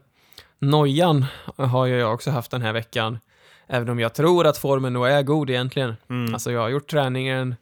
[0.60, 1.26] nojan
[1.58, 3.20] har ju jag också haft den här veckan.
[3.68, 5.96] Även om jag tror att formen nog är god egentligen.
[6.10, 6.34] Mm.
[6.34, 7.56] Alltså jag har gjort träningen,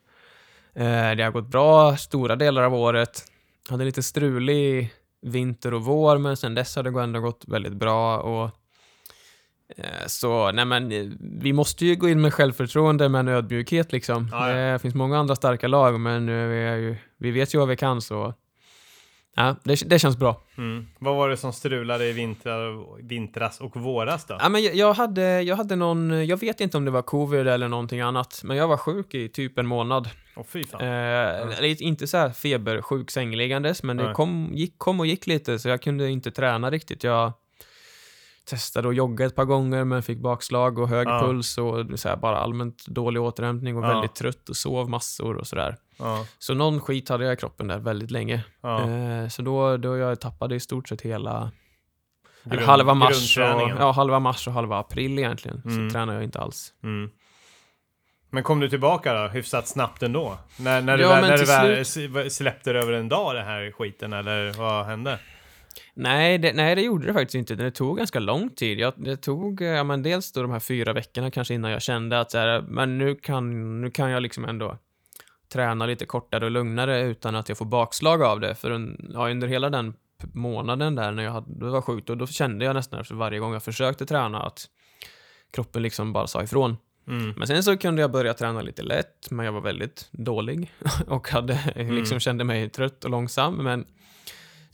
[0.74, 3.22] det har gått bra stora delar av året.
[3.68, 4.92] Hade lite strulig
[5.24, 8.18] vinter och vår, men sen dess har det ändå gått väldigt bra.
[8.18, 8.50] Och,
[9.76, 13.92] eh, så nej men, eh, vi måste ju gå in med självförtroende med en ödmjukhet
[13.92, 14.28] liksom.
[14.32, 14.72] Ja, ja.
[14.72, 17.68] Det finns många andra starka lag, men eh, vi, är ju, vi vet ju vad
[17.68, 18.34] vi kan så
[19.34, 20.40] ja, det, det känns bra.
[20.58, 20.86] Mm.
[20.98, 24.36] Vad var det som strulade i vintrar, vintras och våras då?
[24.40, 27.48] Ja, men jag, jag, hade, jag hade någon, jag vet inte om det var covid
[27.48, 30.08] eller någonting annat, men jag var sjuk i typ en månad.
[30.36, 30.80] Åh fy fan.
[30.80, 35.58] Eh, eller Inte så här febersjuk sängliggandes, men det kom, gick, kom och gick lite,
[35.58, 37.04] så jag kunde inte träna riktigt.
[37.04, 37.32] Jag
[38.44, 41.20] testade att jogga ett par gånger, men fick bakslag och hög Ja.
[41.20, 43.88] puls och så här, bara allmänt dålig återhämtning och Ja.
[43.88, 45.76] väldigt trött och sov massor och sådär.
[45.98, 46.26] Ja.
[46.38, 48.34] Så någon skit hade jag i kroppen där väldigt länge.
[48.64, 51.50] Eh, så då, då jag tappade i stort sett hela
[52.44, 53.44] Grund- halva mars och,
[53.78, 55.62] ja, halva mars och halva april egentligen.
[55.64, 55.88] Mm.
[55.88, 56.72] Så tränade jag inte alls.
[56.82, 57.10] Mm.
[58.30, 60.38] Men kom du tillbaka då, hyfsat snabbt ändå?
[60.56, 63.70] När, när Ja, du, väl, när du väl släppte det över en dag, det här
[63.72, 65.18] skiten, eller vad hände?
[65.94, 67.54] Nej det, nej, det gjorde det faktiskt inte.
[67.54, 68.78] Det tog ganska lång tid.
[68.78, 71.82] Jag, det tog, eh, ja men dels då de här fyra veckorna kanske innan jag
[71.82, 74.78] kände att så här, men nu kan, nu kan jag liksom ändå
[75.52, 78.54] träna lite kortare och lugnare utan att jag får bakslag av det.
[78.54, 79.94] För en, ja, under hela den
[80.32, 83.62] månaden där när jag hade, var sjukt, och då kände jag nästan varje gång jag
[83.62, 84.66] försökte träna att
[85.50, 86.76] kroppen liksom bara sa ifrån.
[87.08, 87.34] Mm.
[87.36, 90.72] Men sen så kunde jag börja träna lite lätt, men jag var väldigt dålig
[91.06, 93.54] och hade liksom kände mig trött och långsam.
[93.54, 93.86] Men,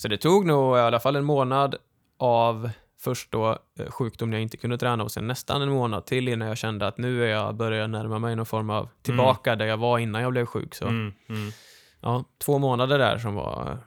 [0.01, 1.77] så det tog nog i alla fall en månad
[2.19, 6.07] av först då eh, sjukdom när jag inte kunde träna och sen nästan en månad
[6.07, 9.57] till innan jag kände att nu är jag börjar närma mig någon form av tillbaka
[9.57, 10.75] där jag var innan jag blev sjuk.
[10.75, 11.13] Så Mm.
[11.29, 11.51] Mm.
[12.01, 13.79] ja, två månader där som var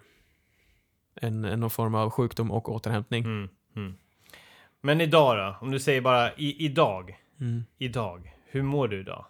[1.15, 3.23] en, en någon form av sjukdom och återhämtning.
[3.23, 3.49] Mm.
[3.75, 3.95] Mm.
[4.81, 5.65] Men idag då?
[5.65, 7.17] Om du säger bara i, idag.
[7.39, 7.63] Mm.
[7.77, 8.35] Idag.
[8.45, 9.25] Hur mår du idag?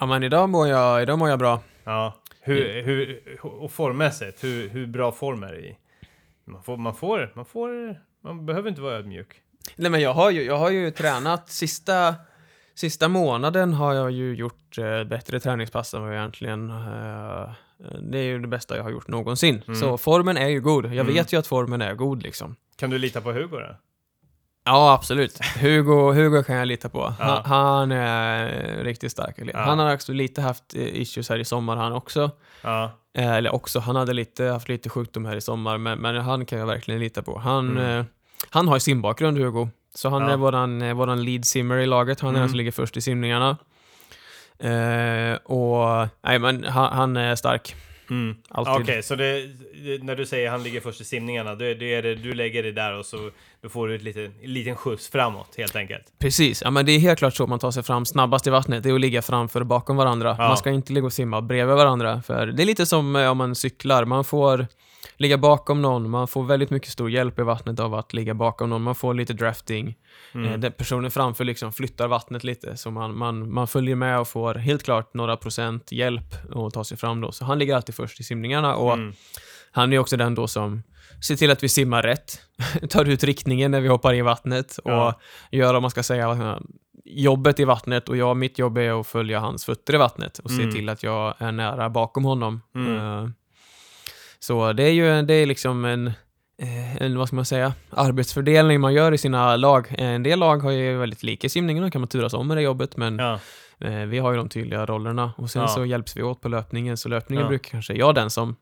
[0.00, 1.60] Ja, men idag mår jag, idag mår jag bra.
[1.84, 2.19] Ja.
[2.40, 5.76] Hur, hur, och formmässigt, hur, hur bra form är det i?
[6.44, 9.28] Man får, man får, man får, man behöver inte vara ödmjuk.
[9.76, 12.14] Nej men jag har ju, jag har ju tränat sista,
[12.74, 17.50] sista månaden har jag ju gjort eh, bättre träningspass än vad jag egentligen eh,
[18.02, 19.62] det är ju det bästa jag har gjort någonsin.
[19.66, 19.74] Mm.
[19.80, 20.84] Så formen är ju god.
[20.84, 21.06] Jag Mm.
[21.14, 22.56] vet ju att formen är god liksom.
[22.76, 23.76] Kan du lita på Hugo då?
[24.64, 25.38] Ja, absolut.
[25.60, 27.14] Hugo, Hugo kan jag lita på.
[27.18, 27.42] Han, Ja.
[27.44, 29.34] han är riktigt stark.
[29.52, 29.58] Ja.
[29.60, 32.30] Han har också lite haft eh, issues här i sommar han också.
[32.62, 32.90] Ja.
[33.18, 36.46] Eh, Eller också, han hade lite, haft lite sjukdom här i sommar, men, men han
[36.46, 37.38] kan jag verkligen lita på.
[37.38, 37.98] Han, Mm.
[38.00, 38.04] eh,
[38.50, 39.68] han har ju simbakgrund, Hugo.
[39.94, 42.20] Så han är våran, våran lead simmer i laget.
[42.20, 42.40] Han är Mm.
[42.40, 43.56] den som ligger först i simningarna.
[44.58, 47.74] Eh, och, nej men han, han är stark.
[48.10, 48.36] Mm.
[48.48, 49.46] Okej, så det,
[49.84, 52.62] det, när du säger han ligger först i simningarna, då det, är det, du lägger
[52.62, 56.04] det där och så då får du ett liten, en liten skjuts framåt helt enkelt.
[56.18, 58.82] Precis, ja men det är helt klart så man tar sig fram snabbast i vattnet,
[58.82, 60.36] det är att ligga framför och bakom varandra.
[60.38, 60.48] Ja.
[60.48, 63.38] Man ska inte ligga och simma bredvid varandra, för det är lite som eh, om
[63.38, 64.66] man cyklar, man får
[65.20, 68.70] ligga bakom någon, man får väldigt mycket stor hjälp i vattnet av att ligga bakom
[68.70, 69.96] någon, man får lite drafting.
[70.34, 70.52] Mm.
[70.52, 74.28] Eh, Den personen framför liksom flyttar vattnet lite, så man, man, man följer med och
[74.28, 77.32] får helt klart några procent hjälp att ta sig fram då.
[77.32, 79.12] Så han ligger alltid först i simningarna och Mm.
[79.72, 80.82] han är också den då som
[81.22, 82.40] ser till att vi simmar rätt,
[82.90, 85.20] tar ut riktningen när vi hoppar i vattnet och Ja.
[85.50, 86.58] gör, om man ska säga,
[87.04, 90.50] jobbet i vattnet och jag, mitt jobb är att följa hans fötter i vattnet och
[90.50, 90.74] se Mm.
[90.74, 92.60] till att jag är nära bakom honom.
[92.74, 93.34] Mm.
[94.40, 96.06] Eh, Så det är ju det är liksom en,
[96.58, 99.86] eh, en, vad ska man säga, arbetsfördelning man gör i sina lag.
[99.98, 102.62] En del lag har ju väldigt lika simningen och kan man turas om med det
[102.62, 103.38] jobbet, men Ja.
[103.80, 105.68] Eh, vi har ju de tydliga rollerna och sen Ja.
[105.68, 106.96] så hjälps vi åt på löpningen.
[106.96, 107.48] Så löpningen Ja.
[107.48, 108.56] brukar kanske jag den som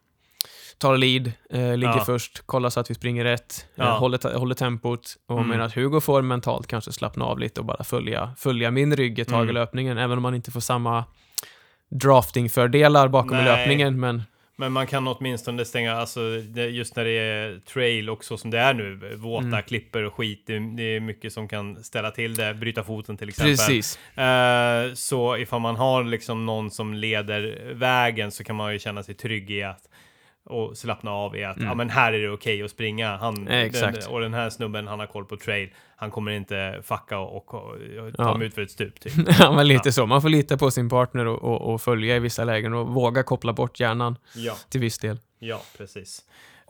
[0.79, 2.05] tar lead, eh, ligger Ja.
[2.05, 3.85] först, kollar så att vi springer rätt, Ja.
[3.85, 5.17] eh, håller, håller tempot.
[5.29, 5.49] Och Mm.
[5.51, 9.29] medan Hugo får mentalt kanske slappna av lite och bara följa, följa min rygg ett
[9.29, 9.51] tag Mm.
[9.51, 11.05] i löpningen, även om man inte får samma
[11.91, 13.45] draftingfördelar bakom i Nej.
[13.45, 14.01] löpningen.
[14.01, 14.23] Men
[14.61, 16.21] Men man kan åtminstone stänga, alltså
[16.71, 19.63] just när det är trail och så som det är nu, våta Mm.
[19.63, 23.29] klipper och skit, det, det är mycket som kan ställa till det, bryta foten till
[23.29, 23.51] exempel.
[23.57, 28.79] precis, Eh, så ifall man har liksom någon som leder vägen så kan man ju
[28.79, 29.89] känna sig trygg i att
[30.49, 31.69] och slappna av i att Mm.
[31.69, 33.17] ja men här är det okej att springa.
[33.17, 33.73] Han, Eh.
[33.73, 35.71] Den, och den här snubben, han har koll på trail.
[35.97, 37.79] Han kommer inte fucka och, och, och
[38.17, 38.37] ta Ja.
[38.37, 39.13] mig ut för ett stup typ.
[39.39, 39.93] ja, men lite Ja.
[39.93, 40.07] så.
[40.07, 43.23] Man får lita på sin partner och, och, och följa i vissa lägen och våga
[43.23, 45.19] koppla bort hjärnan ja, till viss del.
[45.39, 46.21] ja, precis.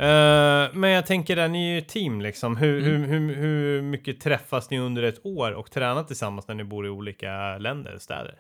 [0.01, 2.57] Eh, men jag tänker, ni är ju team liksom.
[2.57, 3.03] Hur, Mm.
[3.03, 6.87] hur, hur, hur mycket träffas ni under ett år och tränar tillsammans när ni bor
[6.87, 8.35] i olika länder, städer?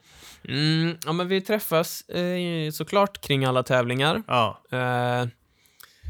[0.48, 4.22] Mm, ja, men vi träffas eh, såklart kring alla tävlingar.
[4.26, 5.26] Ja, Eh,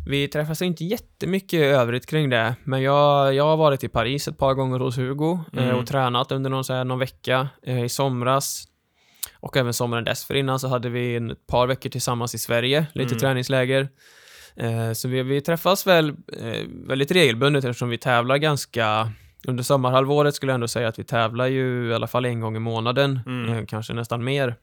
[0.06, 4.28] vi träffas inte jättemycket i övrigt kring det, men jag, jag har varit i Paris
[4.28, 5.76] ett par gånger hos Hugo eh, Mm.
[5.78, 8.64] och tränat under någon, så här, någon vecka eh, i somras.
[9.40, 13.11] Och även sommaren dessförinnan så hade vi en, ett par veckor tillsammans i Sverige, lite
[13.12, 13.18] Mm.
[13.18, 13.88] träningsläger.
[14.61, 19.12] Eh, så vi, vi träffas väl eh, väldigt regelbundet eftersom vi tävlar ganska
[19.49, 22.57] under sommarhalvåret skulle jag ändå säga att vi tävlar ju i alla fall en gång
[22.57, 23.53] i månaden, Mm.
[23.59, 24.55] eh, kanske nästan mer.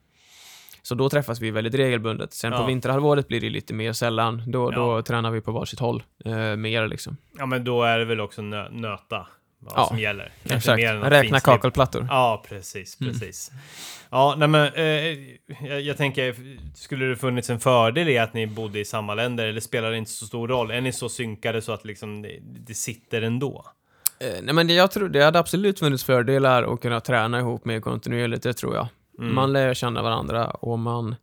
[0.82, 2.34] Så då träffas vi väldigt regelbundet.
[2.34, 2.66] Sen på Ja.
[2.66, 4.44] vinterhalvåret blir det lite mer sällan.
[4.48, 4.76] Då, Ja.
[4.76, 6.04] då tränar vi på varsitt håll.
[6.26, 7.18] Eh, mer liksom.
[7.38, 9.28] ja men då är det väl också nö nöta
[9.66, 10.32] vad Ja, som gäller.
[10.48, 10.78] Kanske Exakt.
[10.78, 12.08] mer än Räkna kakelplattor.
[12.10, 13.14] Ja, precis, Mm.
[13.14, 13.52] precis.
[14.10, 14.86] Ja, nej men eh,
[15.70, 16.36] jag, jag tänker,
[16.76, 19.98] skulle det funnits en fördel i att ni bodde i samma länder eller spelar det
[19.98, 20.72] inte så stor roll?
[20.72, 23.66] Är ni så synkade så att liksom det, det sitter ändå?
[24.20, 27.66] Eh, nej men det, jag tror, det hade absolut funnits fördelar att kunna träna ihop
[27.66, 28.88] mer kontinuerligt, det tror jag.
[29.20, 29.36] Mm.
[29.36, 31.16] Man lär känna varandra och man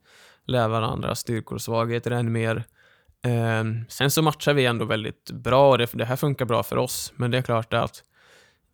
[0.46, 2.64] lär varandras styrkor och svagheter än mer.
[3.24, 6.76] Eh, sen så matchar vi ändå väldigt bra och det, det här funkar bra för
[6.76, 8.02] oss, men det är klart att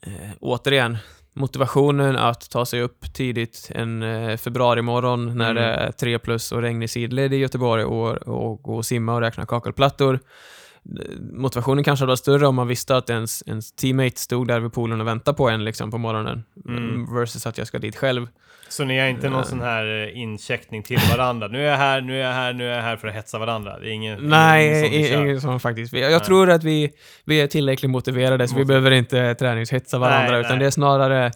[0.06, 0.96] eh, återigen,
[1.34, 5.62] motivationen att ta sig upp tidigt en eh, februari morgon när Mm.
[5.62, 9.20] det är 3 plus och regnig sidled i Göteborg och, och gå och simma och
[9.20, 10.14] räkna kakelplattor.
[10.14, 14.60] Eh, Motivationen kanske hade varit större om man visste att ens, ens teammate stod där
[14.60, 16.44] vid poolen och väntade på en liksom, på morgonen.
[16.68, 17.14] Mm.
[17.14, 18.26] Versus att jag ska dit själv.
[18.68, 19.44] Så ni har inte någon Eh.
[19.44, 21.48] sån här eh, incheckning till varandra?
[21.48, 23.38] Nu är jag här, nu är jag här, nu är jag här för att hetsa
[23.38, 23.78] varandra?
[23.78, 25.92] Det är ingen, Nej, ingen sån ingen sån faktiskt.
[25.92, 26.20] Jag, Nej.
[26.20, 26.90] tror att vi,
[27.24, 30.58] vi är tillräckligt motiverade så vi behöver inte träningshetsa varandra Nej, utan nej.
[30.58, 31.30] det är snarare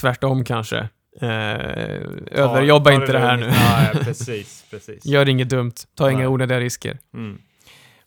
[0.00, 0.88] tvärtom kanske.
[1.20, 1.28] Eh,
[2.30, 3.46] överjobba ta inte det här nu.
[3.46, 5.06] ja, precis, precis.
[5.06, 5.72] Gör inget dumt.
[5.96, 6.14] Ta Nej.
[6.14, 6.98] inga onödiga risker.
[7.14, 7.38] Mm.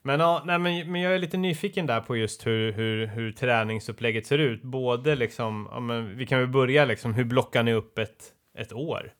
[0.02, 3.32] Men, ja, nej, men, men jag är lite nyfiken där på just hur, hur, hur
[3.32, 4.62] träningsupplägget ser ut.
[4.62, 8.24] Både liksom, ja, men vi kan väl börja liksom, hur blockar ni upp ett,
[8.56, 9.12] ett år?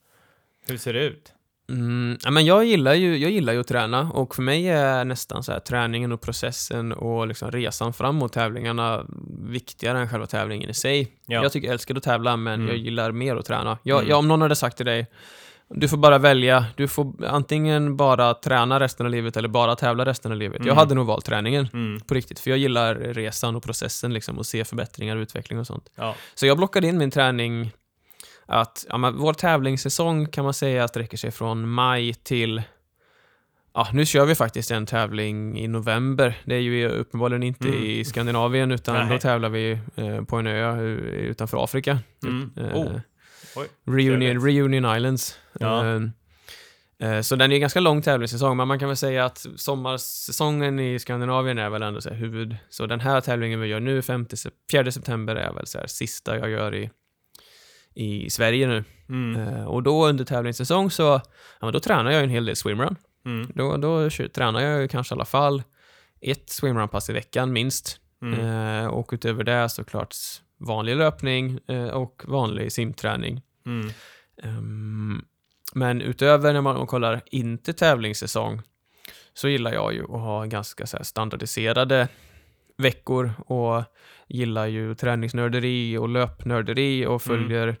[0.67, 1.33] Hur ser det ut?
[1.69, 5.43] Mm, men jag, gillar ju, jag gillar ju att träna och för mig är nästan
[5.43, 9.05] så här träningen och processen och liksom resan fram mot tävlingarna
[9.43, 11.11] viktigare än själva tävlingen i sig.
[11.25, 11.43] Ja.
[11.43, 12.67] Jag tycker jag älskar att tävla men Mm.
[12.67, 13.77] jag gillar mer att träna.
[13.83, 14.09] Jag, Mm.
[14.09, 15.07] jag, om någon hade sagt till dig
[15.69, 20.05] du får bara välja, du får antingen bara träna resten av livet eller bara tävla
[20.05, 20.55] resten av livet.
[20.57, 20.67] Mm.
[20.67, 21.99] Jag hade nog valt träningen Mm.
[22.01, 25.67] på riktigt, för jag gillar resan och processen liksom och se förbättringar och utveckling och
[25.67, 25.89] sånt.
[25.95, 26.15] Ja.
[26.35, 27.71] Så jag blockade in min träning
[28.47, 32.61] att ja, men vår tävlingssäsong kan man säga sträcker sig från maj till
[33.73, 36.37] Ja, nu kör vi faktiskt en tävling i november.
[36.45, 37.83] Det är ju uppenbarligen inte Mm.
[37.83, 39.09] i Skandinavien, utan Nej.
[39.09, 41.99] då tävlar vi eh, på en ö u- utanför Afrika.
[42.23, 42.51] Mm.
[42.57, 42.99] Eh, Oh.
[43.55, 44.45] Oj, Reunion.
[44.45, 45.39] Reunion Islands.
[45.59, 45.85] Ja.
[45.85, 49.45] Eh, eh, så den är en ganska lång tävlingssäsong, men man kan väl säga att
[49.55, 52.55] sommarsäsongen i Skandinavien är väl ändå så huvud...
[52.69, 56.37] Så den här tävlingen vi gör nu, 5 sep- 4 september, är väl så sista
[56.37, 56.89] jag gör i,
[57.97, 58.83] i Sverige nu.
[59.09, 59.41] Mm.
[59.41, 61.21] Eh, och då under tävlingssäsong så, ja,
[61.61, 62.95] men då tränar jag en hel del swimrun.
[63.25, 63.51] Mm.
[63.55, 65.63] Då, då tränar jag kanske i alla fall
[66.21, 67.99] ett swimrun-pass i veckan minst.
[68.21, 68.39] Mm.
[68.39, 70.15] Eh, och utöver det såklart
[70.57, 73.41] vanlig löpning eh, och vanlig simträning.
[73.65, 73.89] Mm.
[74.43, 75.25] Ehm,
[75.73, 78.61] men utöver när man kollar inte tävlingssäsong
[79.33, 82.07] så gillar jag ju att ha ganska så standardiserade
[82.77, 83.83] veckor och
[84.27, 87.77] gillar ju träningsnörderi och löpnörderi och följer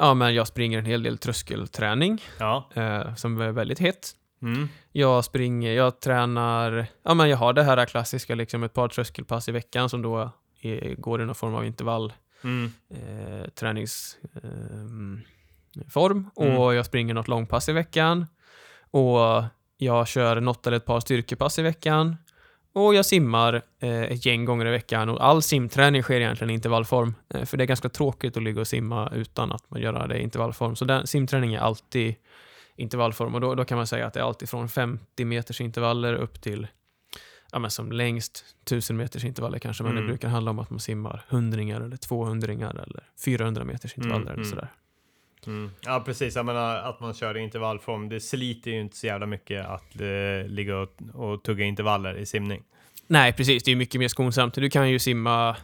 [0.00, 2.68] Ja, men jag springer en hel del tröskelträning Ja.
[2.74, 4.10] eh, som är väldigt hett.
[4.42, 4.68] Mm.
[4.92, 9.48] Jag springer, jag tränar, ja men jag har det här klassiska liksom ett par tröskelpass
[9.48, 12.12] i veckan som då är, går i någon form av intervall
[12.44, 12.72] Mm.
[12.90, 15.24] eh, träningsform
[16.40, 16.46] eh.
[16.46, 16.58] Mm.
[16.58, 18.26] och jag springer något långpass i veckan
[18.90, 19.44] och
[19.76, 22.16] jag kör något eller ett par styrkepass i veckan
[22.72, 26.54] och jag simmar eh, ett gäng gånger i veckan och all simträning sker egentligen i
[26.54, 30.08] intervallform eh, för det är ganska tråkigt att ligga och simma utan att man gör
[30.08, 32.14] det i intervallform så den, simträning är alltid
[32.76, 36.14] intervallform och då, då kan man säga att det är alltid från 50 meters intervaller
[36.14, 36.66] upp till
[37.52, 40.02] ja, men som längst 1000 meters intervaller kanske, men Mm.
[40.04, 44.28] det brukar handla om att man simmar hundringar eller tvåhundringar eller 400 meters intervaller Mm,
[44.32, 44.50] eller mm.
[44.50, 44.62] sådär.
[44.62, 44.74] Mm.
[45.84, 46.36] Ja, precis.
[46.36, 48.08] Jag menar att man kör i intervallform.
[48.08, 52.26] Det sliter ju inte så jävla mycket att eh, ligga och, och tugga intervaller i
[52.26, 52.62] simning.
[53.06, 53.62] Nej, precis.
[53.62, 54.54] Det är mycket mer skonsamt.
[54.54, 55.56] Du kan ju simma,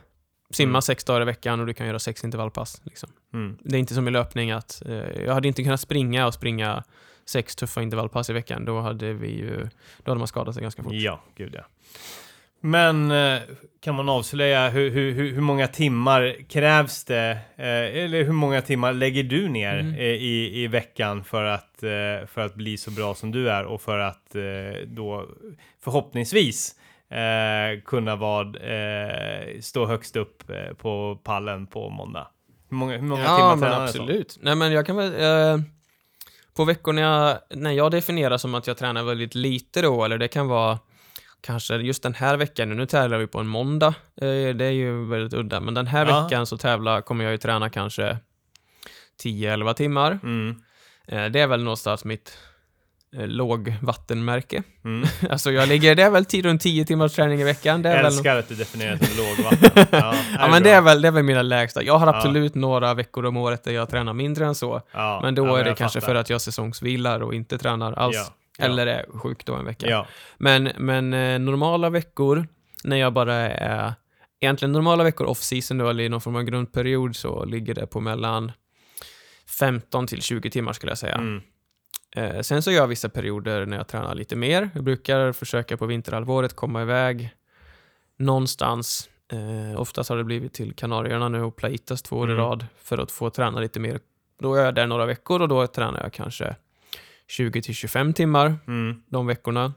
[0.50, 0.82] simma Mm.
[0.82, 2.80] sex dagar i veckan och du kan göra sex intervallpass.
[2.84, 3.08] Liksom.
[3.34, 3.58] Mm.
[3.60, 6.84] Det är inte som i löpning att eh, jag hade inte kunnat springa och springa
[7.24, 8.64] sex tuffa intervallpass i veckan.
[8.64, 9.68] Då hade vi ju,
[10.04, 10.92] då hade man skadat sig ganska fort.
[10.92, 11.64] Ja, gud ja.
[12.60, 13.40] Men eh,
[13.80, 17.38] kan man avslöja hur, hur, hur, många timmar krävs det?
[17.56, 19.94] Eh, eller hur många timmar lägger du ner Mm.
[19.94, 21.74] eh, i, i veckan för att,
[22.26, 24.36] för att bli så bra som du är och för att
[24.86, 25.26] då
[25.84, 26.74] förhoppningsvis
[27.84, 30.42] kunna eh, stå högst upp
[30.78, 32.28] på pallen på måndag?
[32.68, 34.02] Hur många, hur många ja, timmar tränar du så?
[34.02, 34.38] absolut.
[34.40, 35.12] Nej, men jag kan väl...
[35.20, 35.60] Eh,
[36.54, 40.18] på veckor när jag, när jag definierar som att jag tränar väldigt lite då, eller
[40.18, 40.78] det kan vara
[41.40, 45.04] kanske just den här veckan, nu tävlar vi på en måndag, eh, det är ju
[45.06, 46.22] väldigt udda, men den här Ja.
[46.22, 48.16] veckan så tävlar, kommer jag ju träna kanske
[49.22, 50.18] 10-11 timmar.
[50.22, 50.62] Mm,
[51.08, 52.38] Eh, det är väl någonstans mitt
[53.16, 54.62] eh, lågvattenmärke.
[54.84, 55.08] mm.
[55.30, 57.82] Alltså jag ligger, det är väl tid runt 10 timmars träning i veckan.
[57.82, 59.86] Det är Jag väl älskar att du definierar det som lågvatten.
[60.00, 61.82] Ja, Ja, men det är, väl, det är väl mina lägsta.
[61.82, 62.16] Jag har Ja.
[62.16, 64.82] absolut några veckor om året där jag tränar mindre än så.
[64.92, 66.12] Ja, Men då ja, är det kanske fattar.
[66.12, 68.16] för att jag säsongsvilar och inte tränar alls.
[68.58, 69.86] Eller är sjuk då en vecka.
[69.90, 70.06] Ja.
[70.38, 72.46] Men, men eh, normala veckor,
[72.84, 73.94] när jag bara är...
[74.40, 78.00] Egentligen normala veckor off-season då, eller i någon form av grundperiod, så ligger det på
[78.00, 78.52] mellan
[79.58, 81.14] 15 till 20 timmar skulle jag säga.
[81.14, 81.42] Mm.
[82.16, 84.70] Eh, sen så gör jag vissa perioder när jag tränar lite mer.
[84.74, 87.30] Jag brukar försöka på vinterhalvåret komma iväg
[88.18, 89.08] någonstans.
[89.32, 92.44] Eh, oftast har det blivit till Kanarieöarna nu och Plaitas två år i Mm.
[92.44, 94.00] rad för att få träna lite mer.
[94.40, 96.56] Då är jag där några veckor och då tränar jag kanske
[97.28, 99.02] 20 till 25 timmar Mm.
[99.08, 99.74] de veckorna.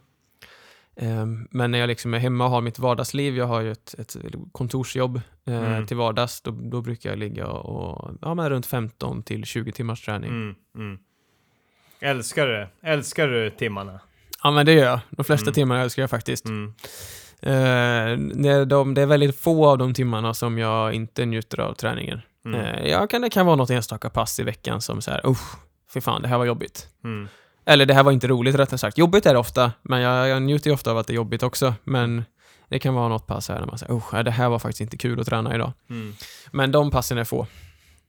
[0.96, 3.96] Ehm, Men när jag liksom är hemma och har mitt vardagsliv, jag har ju ett,
[4.00, 4.16] ett
[4.52, 5.88] kontorsjobb eh, Mm.
[5.88, 10.06] till vardags, då, då brukar jag ligga och, ja men runt 15 till 20 timmars
[10.06, 10.30] träning.
[10.30, 11.00] Mm, mm.
[12.00, 12.70] Älskar du det?
[12.82, 14.00] Älskar du timmarna?
[14.44, 15.00] Ja men det gör jag.
[15.10, 15.54] De flesta Mm.
[15.54, 16.46] timmarna älskar jag faktiskt.
[16.46, 16.74] Mm.
[17.42, 21.60] Eh, det, är de, det är väldigt få av de timmarna som jag inte njuter
[21.60, 22.22] av träningen.
[22.46, 22.60] Mm.
[22.62, 25.56] Eh, jag kan, det kan vara något enstaka pass i veckan som så här, usch,
[25.94, 26.88] fy fan, det här var jobbigt.
[27.04, 27.28] Mm.
[27.66, 28.98] Eller det här var inte roligt rättare sagt.
[28.98, 31.44] Jobbigt är det ofta, men jag, jag njuter ju ofta av att det är jobbigt
[31.44, 31.74] också.
[31.84, 32.24] Men
[32.70, 34.98] det kan vara något pass här när man säger, usch, det här var faktiskt inte
[34.98, 35.72] kul att träna idag.
[35.90, 36.14] Mm.
[36.52, 37.48] Men de passen är få.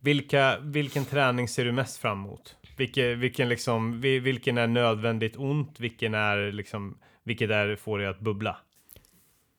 [0.00, 2.56] Vilka, vilken träning ser du mest fram emot?
[2.76, 5.80] Vilken, vilken, liksom, vi- vilken är nödvändigt ont?
[5.80, 8.56] Vilken är liksom, vilket är får dig att bubbla?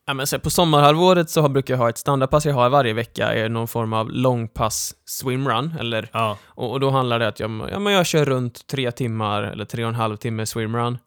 [0.06, 3.34] Ja, men så på sommarhalvåret så brukar jag ha ett standardpass jag har varje vecka,
[3.34, 6.38] är någon form av långpass swimrun, eller Ja.
[6.44, 9.64] Och, och då handlar det att jag, ja, men jag kör runt tre timmar eller
[9.64, 10.98] tre och en halv timme swimrun.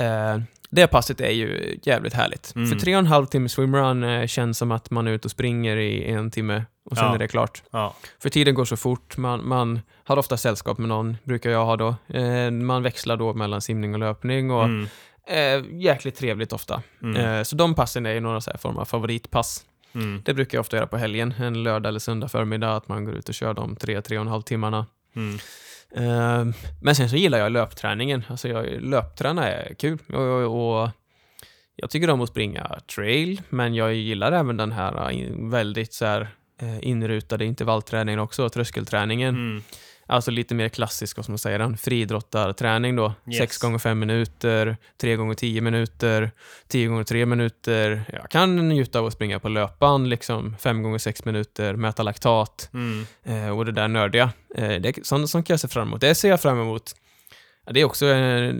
[0.00, 2.52] Eh, det passet är ju jävligt härligt.
[2.56, 2.70] Mm.
[2.70, 5.30] För tre och en halv timme swimrun eh, känns som att man är ute och
[5.30, 7.14] springer i en timme och sen Ja.
[7.14, 7.62] är det klart.
[7.70, 7.94] Ja.
[8.22, 11.76] För tiden går så fort, man, man har ofta sällskap med någon, brukar jag ha
[11.76, 11.94] då.
[12.08, 14.88] Eh, man växlar då mellan simning och löpning och Mm.
[15.26, 16.82] Eh, jäkligt trevligt ofta.
[17.02, 17.16] Mm.
[17.16, 19.64] Eh, så de passen är ju några så här form av favoritpass.
[19.94, 20.22] Mm.
[20.24, 23.14] Det brukar jag ofta göra på helgen, en lördag eller söndag förmiddag, att man går
[23.14, 24.86] ut och kör de tre, tre och en halv timmarna.
[25.16, 25.38] Mm.
[25.96, 26.52] Ehm,
[26.82, 28.24] men sen så gillar jag löpträningen.
[28.28, 29.98] Alltså jag, löpträna är kul.
[30.08, 30.90] Och, och, och
[31.76, 36.04] jag tycker om att springa trail, men jag gillar även den här eh, väldigt så
[36.04, 36.28] här,
[36.60, 39.62] eh, inrutade intervallträningen också, tröskelträningen.
[40.06, 43.14] Alltså lite mer klassisk, vad ska man säga, den friidrottarträning då.
[43.26, 43.38] Yes.
[43.38, 46.30] 6 gånger 5 minuter, 3 gånger 10 minuter,
[46.68, 48.02] 10 gånger 3 minuter.
[48.12, 52.70] Jag kan njuta av att springa på löpband, liksom 5 gånger 6 minuter, mäta laktat
[52.74, 53.06] Mm.
[53.24, 54.32] eh, och det där nördiga.
[54.56, 56.00] Eh, det, sånt, sånt kan jag se fram emot.
[56.00, 56.92] Det ser jag fram emot.
[57.66, 58.52] Ja, det är också eh,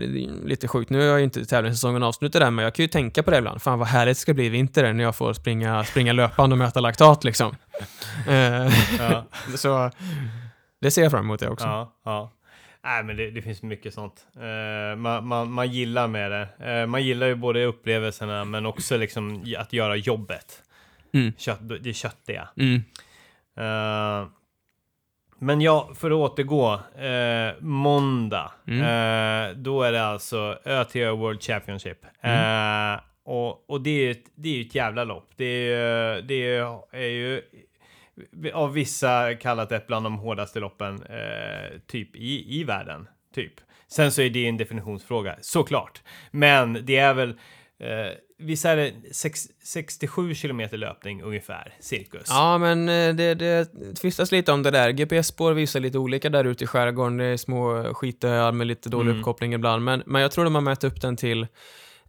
[0.45, 0.89] lite sjukt.
[0.89, 3.61] Nu har ju inte tävlingssäsongen avslutat än, men jag kan ju tänka på det ibland.
[3.61, 6.57] Fan vad härligt det ska bli i vinter när jag får springa, springa löpband och
[6.59, 7.55] mäta laktat liksom.
[8.27, 9.25] Eh, Ja.
[9.55, 9.91] så
[10.83, 11.65] det ser jag fram emot det också.
[11.65, 12.31] Ja, ja.
[12.83, 14.27] Nej, men det, det finns mycket sånt.
[14.35, 16.47] Eh, man, man, man gillar med det.
[16.59, 20.63] Eh, man gillar ju både upplevelserna men också liksom att göra jobbet.
[21.13, 21.33] Mm.
[21.37, 22.47] Kött, det köttiga.
[22.57, 22.83] Mm.
[23.57, 24.27] Eh,
[25.39, 26.79] men ja, för att återgå.
[27.59, 28.51] Måndag.
[28.67, 29.63] Mm.
[29.63, 32.05] Då är det alltså ÖTÖ World Championship.
[32.21, 32.99] Mm.
[33.25, 35.29] Och och det, är ju ett, det är ett jävla lopp.
[35.35, 36.55] Det är, det
[36.91, 37.41] är ju
[38.53, 43.07] av vissa kallat ett bland de hårdaste loppen eh, typ i, i världen.
[43.35, 43.53] Typ.
[43.87, 46.01] Sen så är det en definitionsfråga, såklart.
[46.31, 47.29] Men det är väl,
[47.79, 52.25] eh, visst är det sex, 67 kilometer löpning ungefär, cirkus?
[52.29, 54.89] Ja, men eh, det, det tvistas lite om det där.
[54.91, 57.17] GPS-spår visar lite olika där ute i skärgården.
[57.17, 59.19] Det är små skitöar med lite dålig Mm.
[59.19, 59.83] uppkoppling ibland.
[59.83, 61.47] Men, men jag tror de har mätt upp den till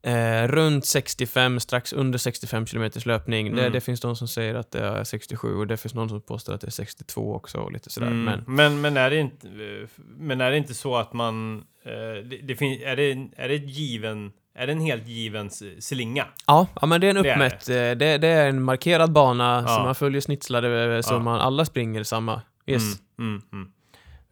[0.04, 3.54] eh, runt 65, strax under 65 kilometers löpning.
[3.54, 3.72] Det, Mm.
[3.72, 6.54] det finns de som säger att det är 67 och det finns någon som påstår
[6.54, 8.06] att det är 62 också och lite sådär.
[8.06, 11.58] Mm, Men, men, men, är det inte, eh, men är det inte så att man,
[11.84, 11.92] eh,
[12.28, 12.52] det, det
[12.84, 15.50] är, det, är det given, är det en helt given
[15.80, 16.26] slinga?
[16.46, 19.12] ja, ja, men det är en Det är uppmätt, eh, det, det är en markerad
[19.12, 19.74] bana Ja.
[19.74, 21.18] som man följer snitslade så Ja.
[21.18, 22.40] man alla springer samma.
[22.66, 22.82] Yes.
[23.18, 23.42] Mm,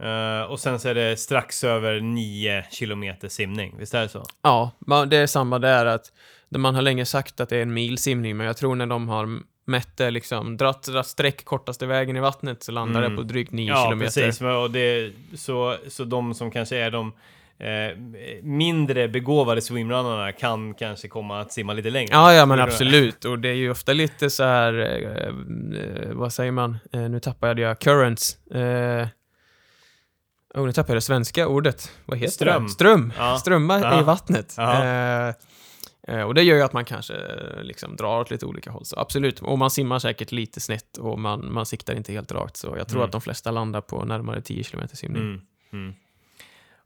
[0.03, 4.25] Eh, och sen så är det strax över 9 kilometer simning, visst är det så?
[4.43, 4.71] Ja,
[5.11, 6.13] det är samma där att
[6.57, 9.09] man har länge sagt att det är en mil simning, men jag tror när de
[9.09, 9.29] har
[9.65, 13.11] mätt det liksom, dratt, dratt streck kortaste vägen i vattnet så landar Mm.
[13.13, 14.07] det på drygt 9 Ja, kilometer.
[14.23, 14.41] precis.
[14.41, 17.13] Men- Och det, så, så de som kanske är de
[17.59, 17.97] eh,
[18.43, 22.09] mindre begåvade swimrunnarna kan kanske komma att simma lite längre.
[22.13, 23.25] Ja, ja men absolut.
[23.25, 26.79] Och det är ju ofta lite så här, eh, eh, vad säger man?
[26.93, 28.37] Eh, nu tappade jag currents.
[30.55, 31.93] Oh, nu tappade jag det svenska ordet.
[32.05, 32.65] Vad heter Ström.
[32.65, 32.71] det?
[32.71, 33.13] Ström.
[33.19, 33.39] Ja.
[33.39, 34.01] Strömmar Ja.
[34.01, 34.55] i vattnet.
[34.57, 34.85] Ja.
[34.85, 35.35] Eh,
[36.09, 38.85] eh, och det gör ju att man kanske eh, liksom drar åt lite olika håll.
[38.85, 39.41] Så absolut.
[39.43, 42.57] Och man simmar säkert lite snett och man, man siktar inte helt rakt.
[42.57, 43.07] Så jag tror Mm.
[43.07, 45.23] att de flesta landar på närmare 10 km simning.
[45.23, 45.41] Mm,
[45.73, 45.95] mm.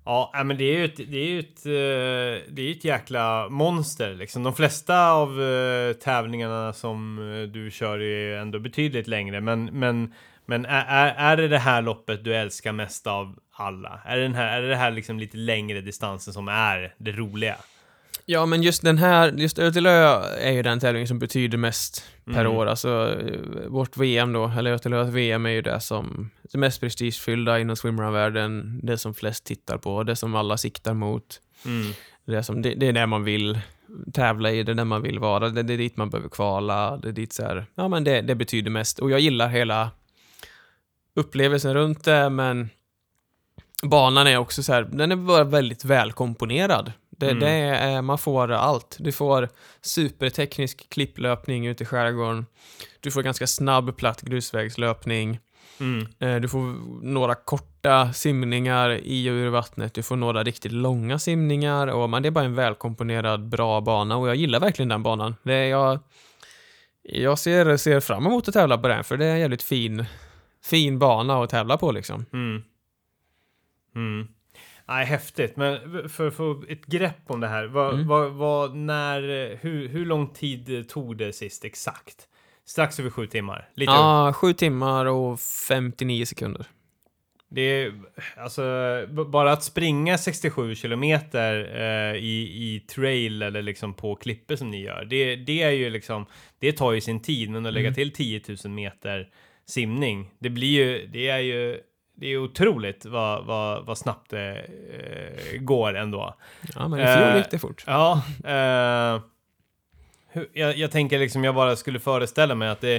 [0.05, 4.14] Ja, men det är ju ett, det är ett, eh, det är ett jäkla monster
[4.14, 4.43] liksom.
[4.43, 5.39] De flesta av
[5.93, 7.17] tävlingarna som
[7.53, 10.12] du kör är ändå betydligt längre, men, men,
[10.47, 14.01] men är, är, är det det här loppet du älskar mest av alla?
[14.05, 17.13] Är det, den här, är det det här liksom lite längre distansen som är det
[17.13, 17.57] roliga?
[18.29, 22.41] Ja, men just den här, just Ötelö är ju den tävlingen som betyder mest per
[22.41, 22.53] Mm.
[22.53, 22.67] år.
[22.67, 23.17] Alltså,
[23.69, 28.81] vårt VM då, eller Ötelös VM är ju det som, det mest prestigefyllda inom swimrun-världen,
[28.83, 31.41] det som flest tittar på, det som alla siktar mot.
[31.65, 31.93] Mm.
[32.27, 33.59] Det, som, det, det är där man vill
[34.15, 36.97] tävla i, det är där man vill vara, det, det är dit man behöver kvala,
[36.97, 38.99] det är dit så här, ja men det, det betyder mest.
[38.99, 39.91] Och jag gillar hela
[41.17, 42.71] upplevelsen runt det, men
[43.83, 46.93] banan är också så här, den är bara väldigt välkomponerad.
[47.11, 47.41] Det, Mm.
[47.41, 48.97] det är, man får allt.
[49.01, 49.49] Du får
[49.83, 52.47] superteknisk klipplöpning ute i skärgården.
[53.01, 55.39] Du får ganska snabb platt grusvägslöpning.
[55.81, 56.07] Mm.
[56.19, 56.59] Eh, Du får
[57.05, 59.95] några korta simningar i och ur vattnet.
[59.95, 61.87] Du får några riktigt långa simningar.
[61.87, 65.35] Och man, det är bara en välkomponerad, bra bana och jag gillar verkligen den banan.
[65.43, 65.99] Det är jag,
[67.03, 70.05] jag ser, ser fram emot att tävla på den, för det är en jävligt fin,
[70.71, 72.25] fin bana att tävla på liksom.
[72.33, 72.62] Mm.
[73.95, 74.29] Mm.
[74.89, 75.57] Nej, häftigt.
[75.57, 77.64] Men för att få ett grepp om det här.
[77.67, 78.07] Vad, Mm.
[78.09, 79.21] vad, vad, när,
[79.62, 82.29] hur, hur lång tid tog det sist exakt?
[82.67, 83.69] Strax över sju timmar.
[83.75, 83.93] Lite.
[83.93, 86.67] Ja, sju timmar och 59 sekunder.
[87.49, 87.93] Det är
[88.37, 88.62] alltså
[89.27, 92.43] bara att springa 67 kilometer eh, i,
[92.75, 95.05] i trail eller liksom på klippor som ni gör.
[95.05, 96.27] Det, det är ju liksom,
[96.59, 97.95] det tar ju sin tid, men att lägga Mm.
[97.95, 99.29] till 10 000 meter
[99.67, 101.81] simning, det blir ju, det är ju,
[102.14, 106.35] det är otroligt vad, vad, vad snabbt det eh, går ändå.
[106.75, 107.85] Ja, men i fjol Eh, gick det fort.
[107.87, 109.21] Ja, eh,
[110.29, 112.95] hur, jag, jag tänker liksom jag bara skulle föreställa mig att det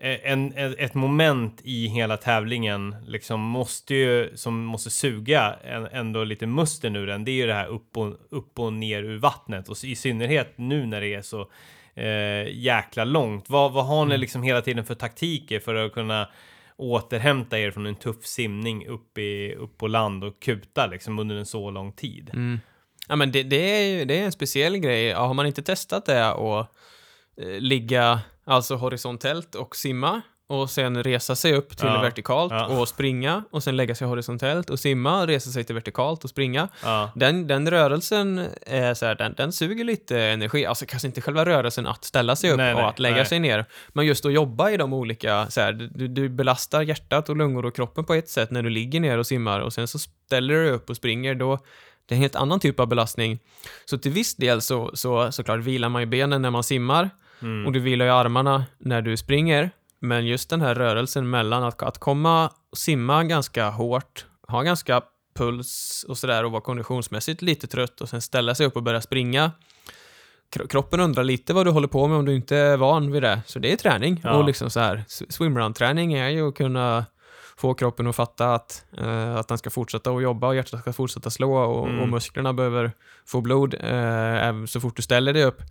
[0.00, 5.86] är en, en, ett moment i hela tävlingen liksom måste ju, som måste suga en,
[5.86, 7.24] ändå lite musten ur den.
[7.24, 10.52] Det är ju det här upp och, upp och ner ur vattnet och i synnerhet
[10.56, 11.50] nu när det är så
[11.98, 13.50] eh, jäkla långt.
[13.50, 14.20] Vad, vad har ni Mm.
[14.20, 16.28] liksom hela tiden för taktiker för att kunna
[16.76, 21.36] återhämta er från en tuff simning upp, i, upp på land och kuta liksom under
[21.36, 22.30] en så lång tid?
[22.34, 22.60] Mm.
[23.08, 25.04] Ja, men det, det, är det är en speciell grej.
[25.04, 26.58] Ja, har man inte testat det och
[27.40, 32.66] eh, ligga alltså horisontellt och simma och sen resa sig upp till Ja, vertikalt ja.
[32.66, 36.68] och springa och sen lägga sig horisontellt och simma, resa sig till vertikalt och springa.
[36.82, 37.10] Ja.
[37.14, 40.66] Den, den rörelsen är så här, den, den suger lite energi.
[40.66, 43.26] Alltså kanske inte själva rörelsen att ställa sig upp Nej, och nej, att lägga nej.
[43.26, 47.28] sig ner, men just att jobba i de olika, så här, du, du belastar hjärtat
[47.28, 49.88] och lungor och kroppen på ett sätt när du ligger ner och simmar och sen
[49.88, 51.58] så ställer du dig upp och springer, då
[52.06, 53.38] det är en helt annan typ av belastning.
[53.84, 57.10] Så till viss del så, så såklart vilar man ju benen när man simmar
[57.42, 57.66] Mm.
[57.66, 59.70] och du vilar ju armarna när du springer.
[60.00, 65.02] Men just den här rörelsen mellan att, att komma och simma ganska hårt, ha ganska
[65.34, 69.00] puls och sådär och vara konditionsmässigt lite trött och sen ställa sig upp och börja
[69.00, 69.52] springa.
[70.56, 73.22] Kro- Kroppen undrar lite vad du håller på med om du inte är van vid
[73.22, 73.40] det.
[73.46, 74.20] Så det är träning.
[74.24, 74.32] Ja.
[74.34, 77.04] Och liksom så här, swimrun-träning är ju att kunna
[77.56, 80.92] få kroppen att fatta att, eh, att den ska fortsätta att jobba och hjärtat ska
[80.92, 82.00] fortsätta slå och, Mm.
[82.00, 82.92] och musklerna behöver
[83.26, 85.62] få blod eh, så fort du ställer dig upp.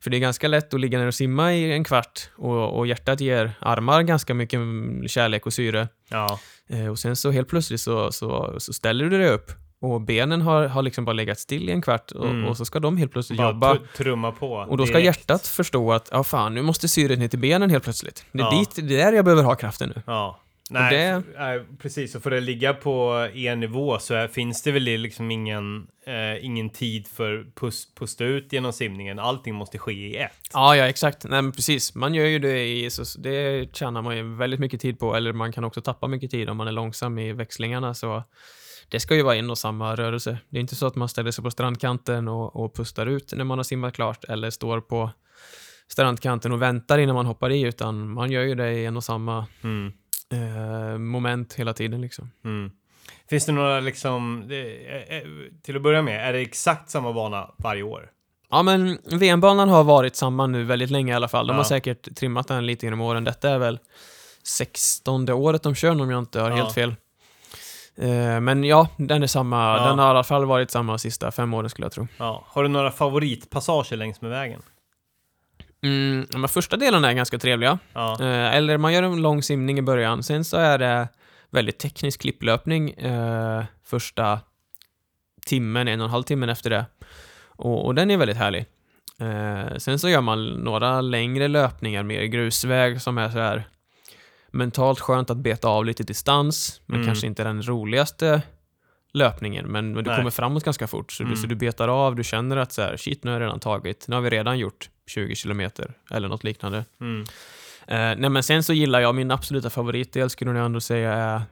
[0.00, 2.86] För det är ganska lätt att ligga ner och simma i en kvart och, och
[2.86, 4.60] hjärtat ger armar ganska mycket
[5.06, 5.88] kärlek och syre.
[6.10, 6.40] Ja.
[6.68, 10.42] Eh, och sen så helt plötsligt så, så, så ställer du dig upp och benen
[10.42, 12.44] har, har liksom bara legat still i en kvart och, Mm.
[12.44, 13.74] och så ska de helt plötsligt Bara jobba.
[13.74, 14.52] tr- trumma på.
[14.52, 15.18] Och då ska direkt.
[15.18, 18.24] hjärtat förstå att, ja fan, nu måste syret ner till benen helt plötsligt.
[18.32, 18.58] Det är Ja.
[18.58, 20.02] dit, det är där jag behöver ha kraften nu.
[20.06, 20.40] Ja.
[20.70, 22.14] Nej, det- nej, precis.
[22.14, 26.44] Och för att ligga på er nivå så är, finns det väl liksom ingen, eh,
[26.44, 29.18] ingen tid för pus, pusta ut genom simningen.
[29.18, 30.32] Allting måste ske i ett.
[30.52, 31.24] Ja, ja, exakt.
[31.24, 31.94] Nej, men precis.
[31.94, 35.32] Man gör ju det i, så det tjänar man ju väldigt mycket tid på, eller
[35.32, 38.22] man kan också tappa mycket tid om man är långsam i växlingarna, så
[38.90, 40.38] det ska ju vara en och samma rörelse.
[40.48, 43.44] Det är inte så att man ställer sig på strandkanten och, och pustar ut när
[43.44, 45.10] man har simmat klart, eller står på
[45.88, 49.04] strandkanten och väntar innan man hoppar i, utan man gör ju det i en och
[49.04, 49.92] samma Mm.
[50.32, 52.30] Eh, moment hela tiden liksom.
[52.44, 52.70] Mm.
[53.30, 55.22] Finns det några liksom, eh, eh,
[55.62, 58.10] till att börja med, är det exakt samma bana varje år?
[58.50, 61.46] Ja, men VM-banan har varit samma nu väldigt länge i alla fall.
[61.46, 61.56] De Ja.
[61.58, 63.24] har säkert trimmat den lite genom åren.
[63.24, 63.78] Detta är väl
[64.42, 66.56] 16 året de kör om jag inte har Ja.
[66.56, 66.94] helt fel.
[67.96, 69.76] Eh, men ja, den är samma.
[69.78, 69.86] Ja.
[69.88, 72.06] Den har i alla fall varit samma de sista fem åren skulle jag tro.
[72.46, 74.62] Har du några favoritpassager längs med vägen?
[75.82, 77.78] Mm, de första delarna är ganska trevliga.
[77.92, 78.16] Ja.
[78.20, 80.22] Eh, eller man gör en lång simning i början.
[80.22, 81.08] Sen så är det
[81.50, 84.40] väldigt teknisk klipplöpning eh, första
[85.46, 86.86] timmen, en och en halv timmen efter det.
[87.46, 88.66] Och, och den är väldigt härlig.
[89.20, 93.68] Eh, sen så gör man några längre löpningar mer grusväg som är så här
[94.50, 97.06] mentalt skönt att beta av lite distans, men Mm.
[97.06, 98.42] kanske inte den roligaste
[99.18, 100.18] löpningen, men, men du Nej.
[100.18, 101.34] kommer framåt ganska fort, så, Mm.
[101.34, 103.60] du, så du betar av, du känner att så här, shit, nu har jag redan
[103.60, 106.84] tagit, nu har vi redan gjort 20 kilometer, eller något liknande.
[107.00, 107.20] Mm.
[107.86, 111.42] Eh, nej men sen så gillar jag, min absoluta favoritdel skulle jag ändå säga är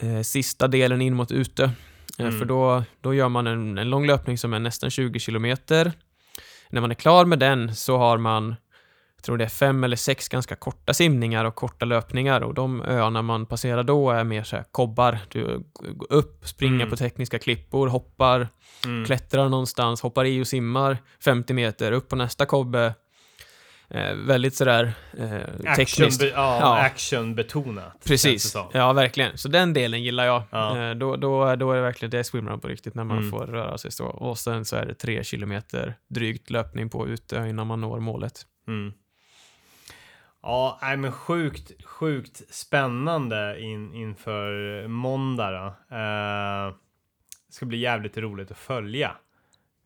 [0.00, 1.64] eh, sista delen in mot ute.
[1.64, 1.70] Eh,
[2.18, 2.38] Mm.
[2.38, 5.92] För då, då gör man en, en lång löpning som är nästan 20 kilometer.
[6.70, 8.54] När man är klar med den så har man,
[9.22, 12.82] jag tror det är fem eller sex ganska korta simningar och korta löpningar och de
[12.82, 15.18] öarna man passerar då är mer så här kobbar.
[15.28, 15.64] Du
[15.94, 16.90] går upp, springer Mm.
[16.90, 18.48] på tekniska klippor, hoppar,
[18.84, 19.04] Mm.
[19.04, 22.94] klättrar någonstans, hoppar i och simmar 50 meter upp på nästa kobbe.
[23.90, 26.22] Eh, väldigt sådär eh, Action, tekniskt.
[26.22, 26.78] ja, Ja.
[26.78, 28.04] actionbetonat.
[28.06, 29.38] Precis, ja verkligen.
[29.38, 30.42] Så den delen gillar jag.
[30.50, 30.78] Ja.
[30.90, 33.30] Eh, då, då, då är det verkligen det är swimrun på riktigt när man Mm.
[33.30, 34.06] får röra sig så.
[34.06, 38.42] Och sen så är det tre kilometer drygt löpning på ute innan man når målet.
[38.68, 38.92] Mm.
[40.42, 44.52] Ja, nej, men sjukt, sjukt spännande in, inför
[44.88, 45.66] måndag då.
[45.96, 46.74] Eh,
[47.48, 49.12] det ska bli jävligt roligt att följa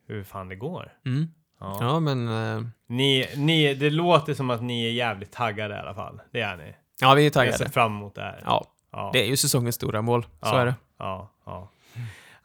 [0.07, 0.91] hur fan det går.
[1.05, 1.27] Mm.
[1.59, 1.77] Ja.
[1.81, 5.93] Ja, men eh, Ni, ni, det låter som att ni är jävligt taggade i alla
[5.93, 6.21] fall.
[6.31, 6.75] Det är ni.
[7.01, 7.69] ja, vi är Jag ser taggade.
[7.69, 8.41] fram emot det här.
[8.45, 9.09] Ja, Ja.
[9.13, 10.23] det är ju säsongens stora mål.
[10.23, 10.75] Så ja, är det.
[10.99, 11.69] Ja, ja.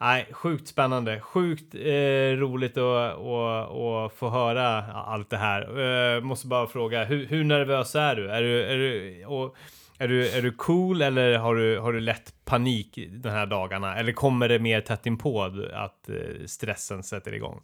[0.03, 1.21] Nej, sjukt spännande.
[1.21, 5.63] Sjukt eh, roligt att, att, att få höra allt det här.
[6.17, 8.31] Eh, måste bara fråga, hur, hur nervös är du?
[8.31, 9.57] Är du, är du, och,
[9.99, 13.97] är du, är du cool eller har du, har du lätt panik de här dagarna?
[13.97, 15.43] Eller kommer det mer tätt inpå
[15.75, 17.61] att eh, stressen sätter igång?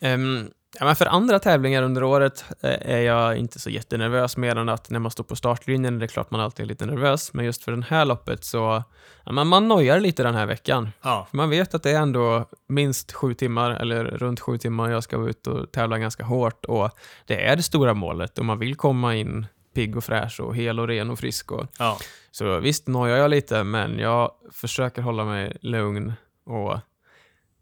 [0.00, 4.56] Um ja, men för andra tävlingar under året eh, är jag inte så jättenervös, mer
[4.56, 7.32] än att när man står på startlinjen är det klart man alltid är lite nervös.
[7.32, 8.82] Men just för det här loppet så,
[9.24, 10.90] ja, men man nojar lite den här veckan.
[11.02, 14.90] Ja, För man vet att det är ändå minst sju timmar, eller runt sju timmar,
[14.90, 16.64] jag ska vara ute och tävla ganska hårt.
[16.64, 16.90] Och
[17.26, 20.80] det är det stora målet och man vill komma in pigg och fräsch och hel
[20.80, 21.52] och ren och frisk.
[21.52, 21.98] Och, ja,
[22.30, 26.12] så visst nojar jag lite, men jag försöker hålla mig lugn
[26.46, 26.78] och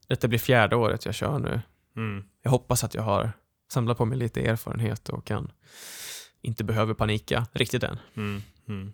[0.08, 1.60] detta blir fjärde året jag kör nu.
[1.97, 2.24] Mm.
[2.42, 3.32] Jag hoppas att jag har
[3.68, 5.53] samlat på mig lite erfarenhet och kan
[6.42, 7.99] inte behöver panika riktigt än.
[8.14, 8.92] Mm, mm.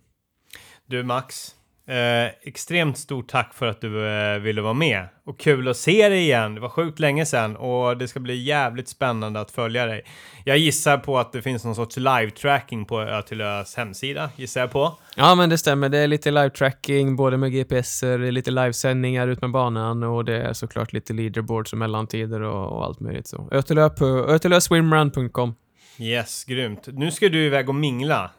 [0.87, 1.57] Du Max,
[1.91, 5.09] eh, extremt stort tack för att du eh, ville vara med.
[5.25, 6.55] Och kul att se dig igen.
[6.55, 10.03] Det var sjukt länge sedan och det ska bli jävligt spännande att följa dig.
[10.45, 14.61] Jag gissar på att det finns någon sorts live-tracking på Ö till Ös hemsida, gissar
[14.61, 14.99] jag på.
[15.17, 15.89] Ja, men det stämmer.
[15.89, 20.53] Det är lite live-tracking, både med GPSer, lite livesändningar ut med banan och det är
[20.53, 23.27] såklart lite leaderboards och mellantider och, och allt möjligt.
[23.27, 25.55] Så Ötelö på ötelöswimrun.com.
[26.01, 26.89] Yes, grymt.
[26.93, 28.31] Nu ska du iväg och mingla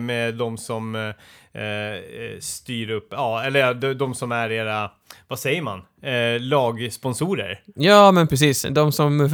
[0.00, 2.00] med de som eh, eh,
[2.40, 4.90] styr upp, ja, eller de, som är era,
[5.28, 7.60] vad säger man, eh, lagsponsorer.
[7.74, 8.66] Ja, men precis.
[8.70, 9.30] De som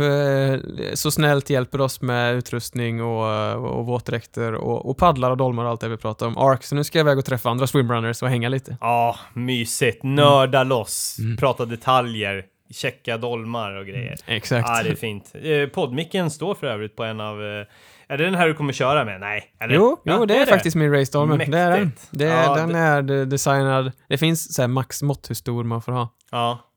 [0.94, 5.70] så snällt hjälper oss med utrustning och, och våtdräkter och, och paddlar och dolmar och
[5.70, 6.38] allt det vi pratar om.
[6.38, 8.76] Ark, så nu ska jag iväg och träffa andra swimrunners och hänga lite.
[8.80, 10.02] Ja, mysigt.
[10.02, 11.36] Nörda loss, Mm.
[11.36, 14.16] prata detaljer, checka dolmar och grejer.
[14.26, 14.68] Exakt.
[14.68, 15.32] Ja, det är fint.
[15.34, 17.42] Eh, poddmicken står för övrigt på en av...
[17.42, 17.66] Eh,
[18.08, 19.20] är det den här du kommer köra med?
[19.20, 19.44] Nej?
[19.60, 19.74] Eller?
[19.74, 21.46] Jo, Ja, jo, det är faktiskt min race Stormer.
[21.46, 21.92] Det är den.
[22.10, 23.92] Det är, Ja, den det- är de- designad.
[24.08, 26.08] Det finns så här maxmått hur stor man får ha.
[26.30, 26.68] Ja.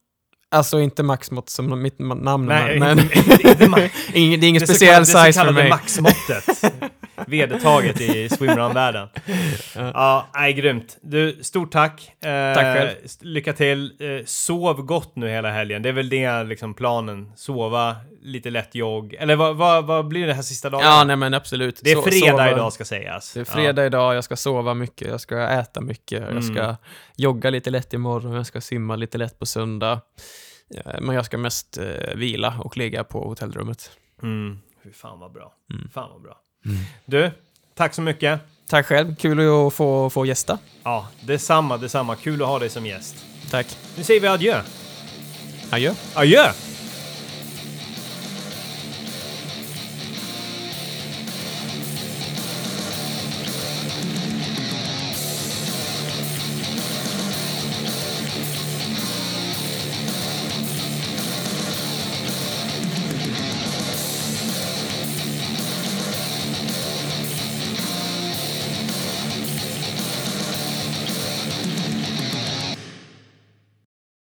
[0.52, 4.68] Alltså inte maxmått som mitt namn, Nej, men inte, inte ingen, det är ingen det
[4.68, 5.70] så speciell size Det så för kallade mig.
[5.70, 6.74] maxmåttet.
[7.28, 9.07] Vedertaget i swimrun-världen.
[9.76, 10.97] Ja, nej, grymt.
[11.01, 12.11] Du, stort tack.
[12.23, 12.89] Eh, Tack själv.
[13.21, 13.93] Lycka till.
[13.99, 15.82] Eh, sov gott nu hela helgen.
[15.82, 17.32] Det är väl det liksom planen.
[17.36, 19.13] Sova, lite lätt jogg.
[19.13, 20.84] Eller vad, vad, vad blir det här sista dagen?
[20.84, 21.80] Ja, nej men absolut.
[21.84, 23.34] det är fredag sova- idag ska sägas.
[23.34, 26.36] Det är fredag idag, jag ska sova mycket, jag ska äta mycket, Mm.
[26.36, 26.76] jag ska
[27.15, 30.01] jogga lite lätt imorgon, jag ska simma lite lätt på söndag.
[30.76, 33.91] Eh, Men jag ska mest eh, vila och ligga på hotellrummet.
[34.21, 34.28] Ja.
[34.28, 34.59] Mm.
[34.84, 35.53] Fy fan vad bra.
[35.73, 35.89] Mm.
[35.93, 36.38] Fan vad bra.
[37.05, 37.32] Du,
[37.76, 38.39] tack så mycket.
[38.68, 40.57] Tack själv, kul att få, få gästa.
[40.84, 42.16] Ja, detsamma, detsamma.
[42.16, 43.16] Kul att ha dig som gäst.
[43.51, 43.78] Tack.
[43.97, 44.61] Nu säger vi adjö.
[45.70, 45.93] Adjö.
[46.13, 46.51] Adjö!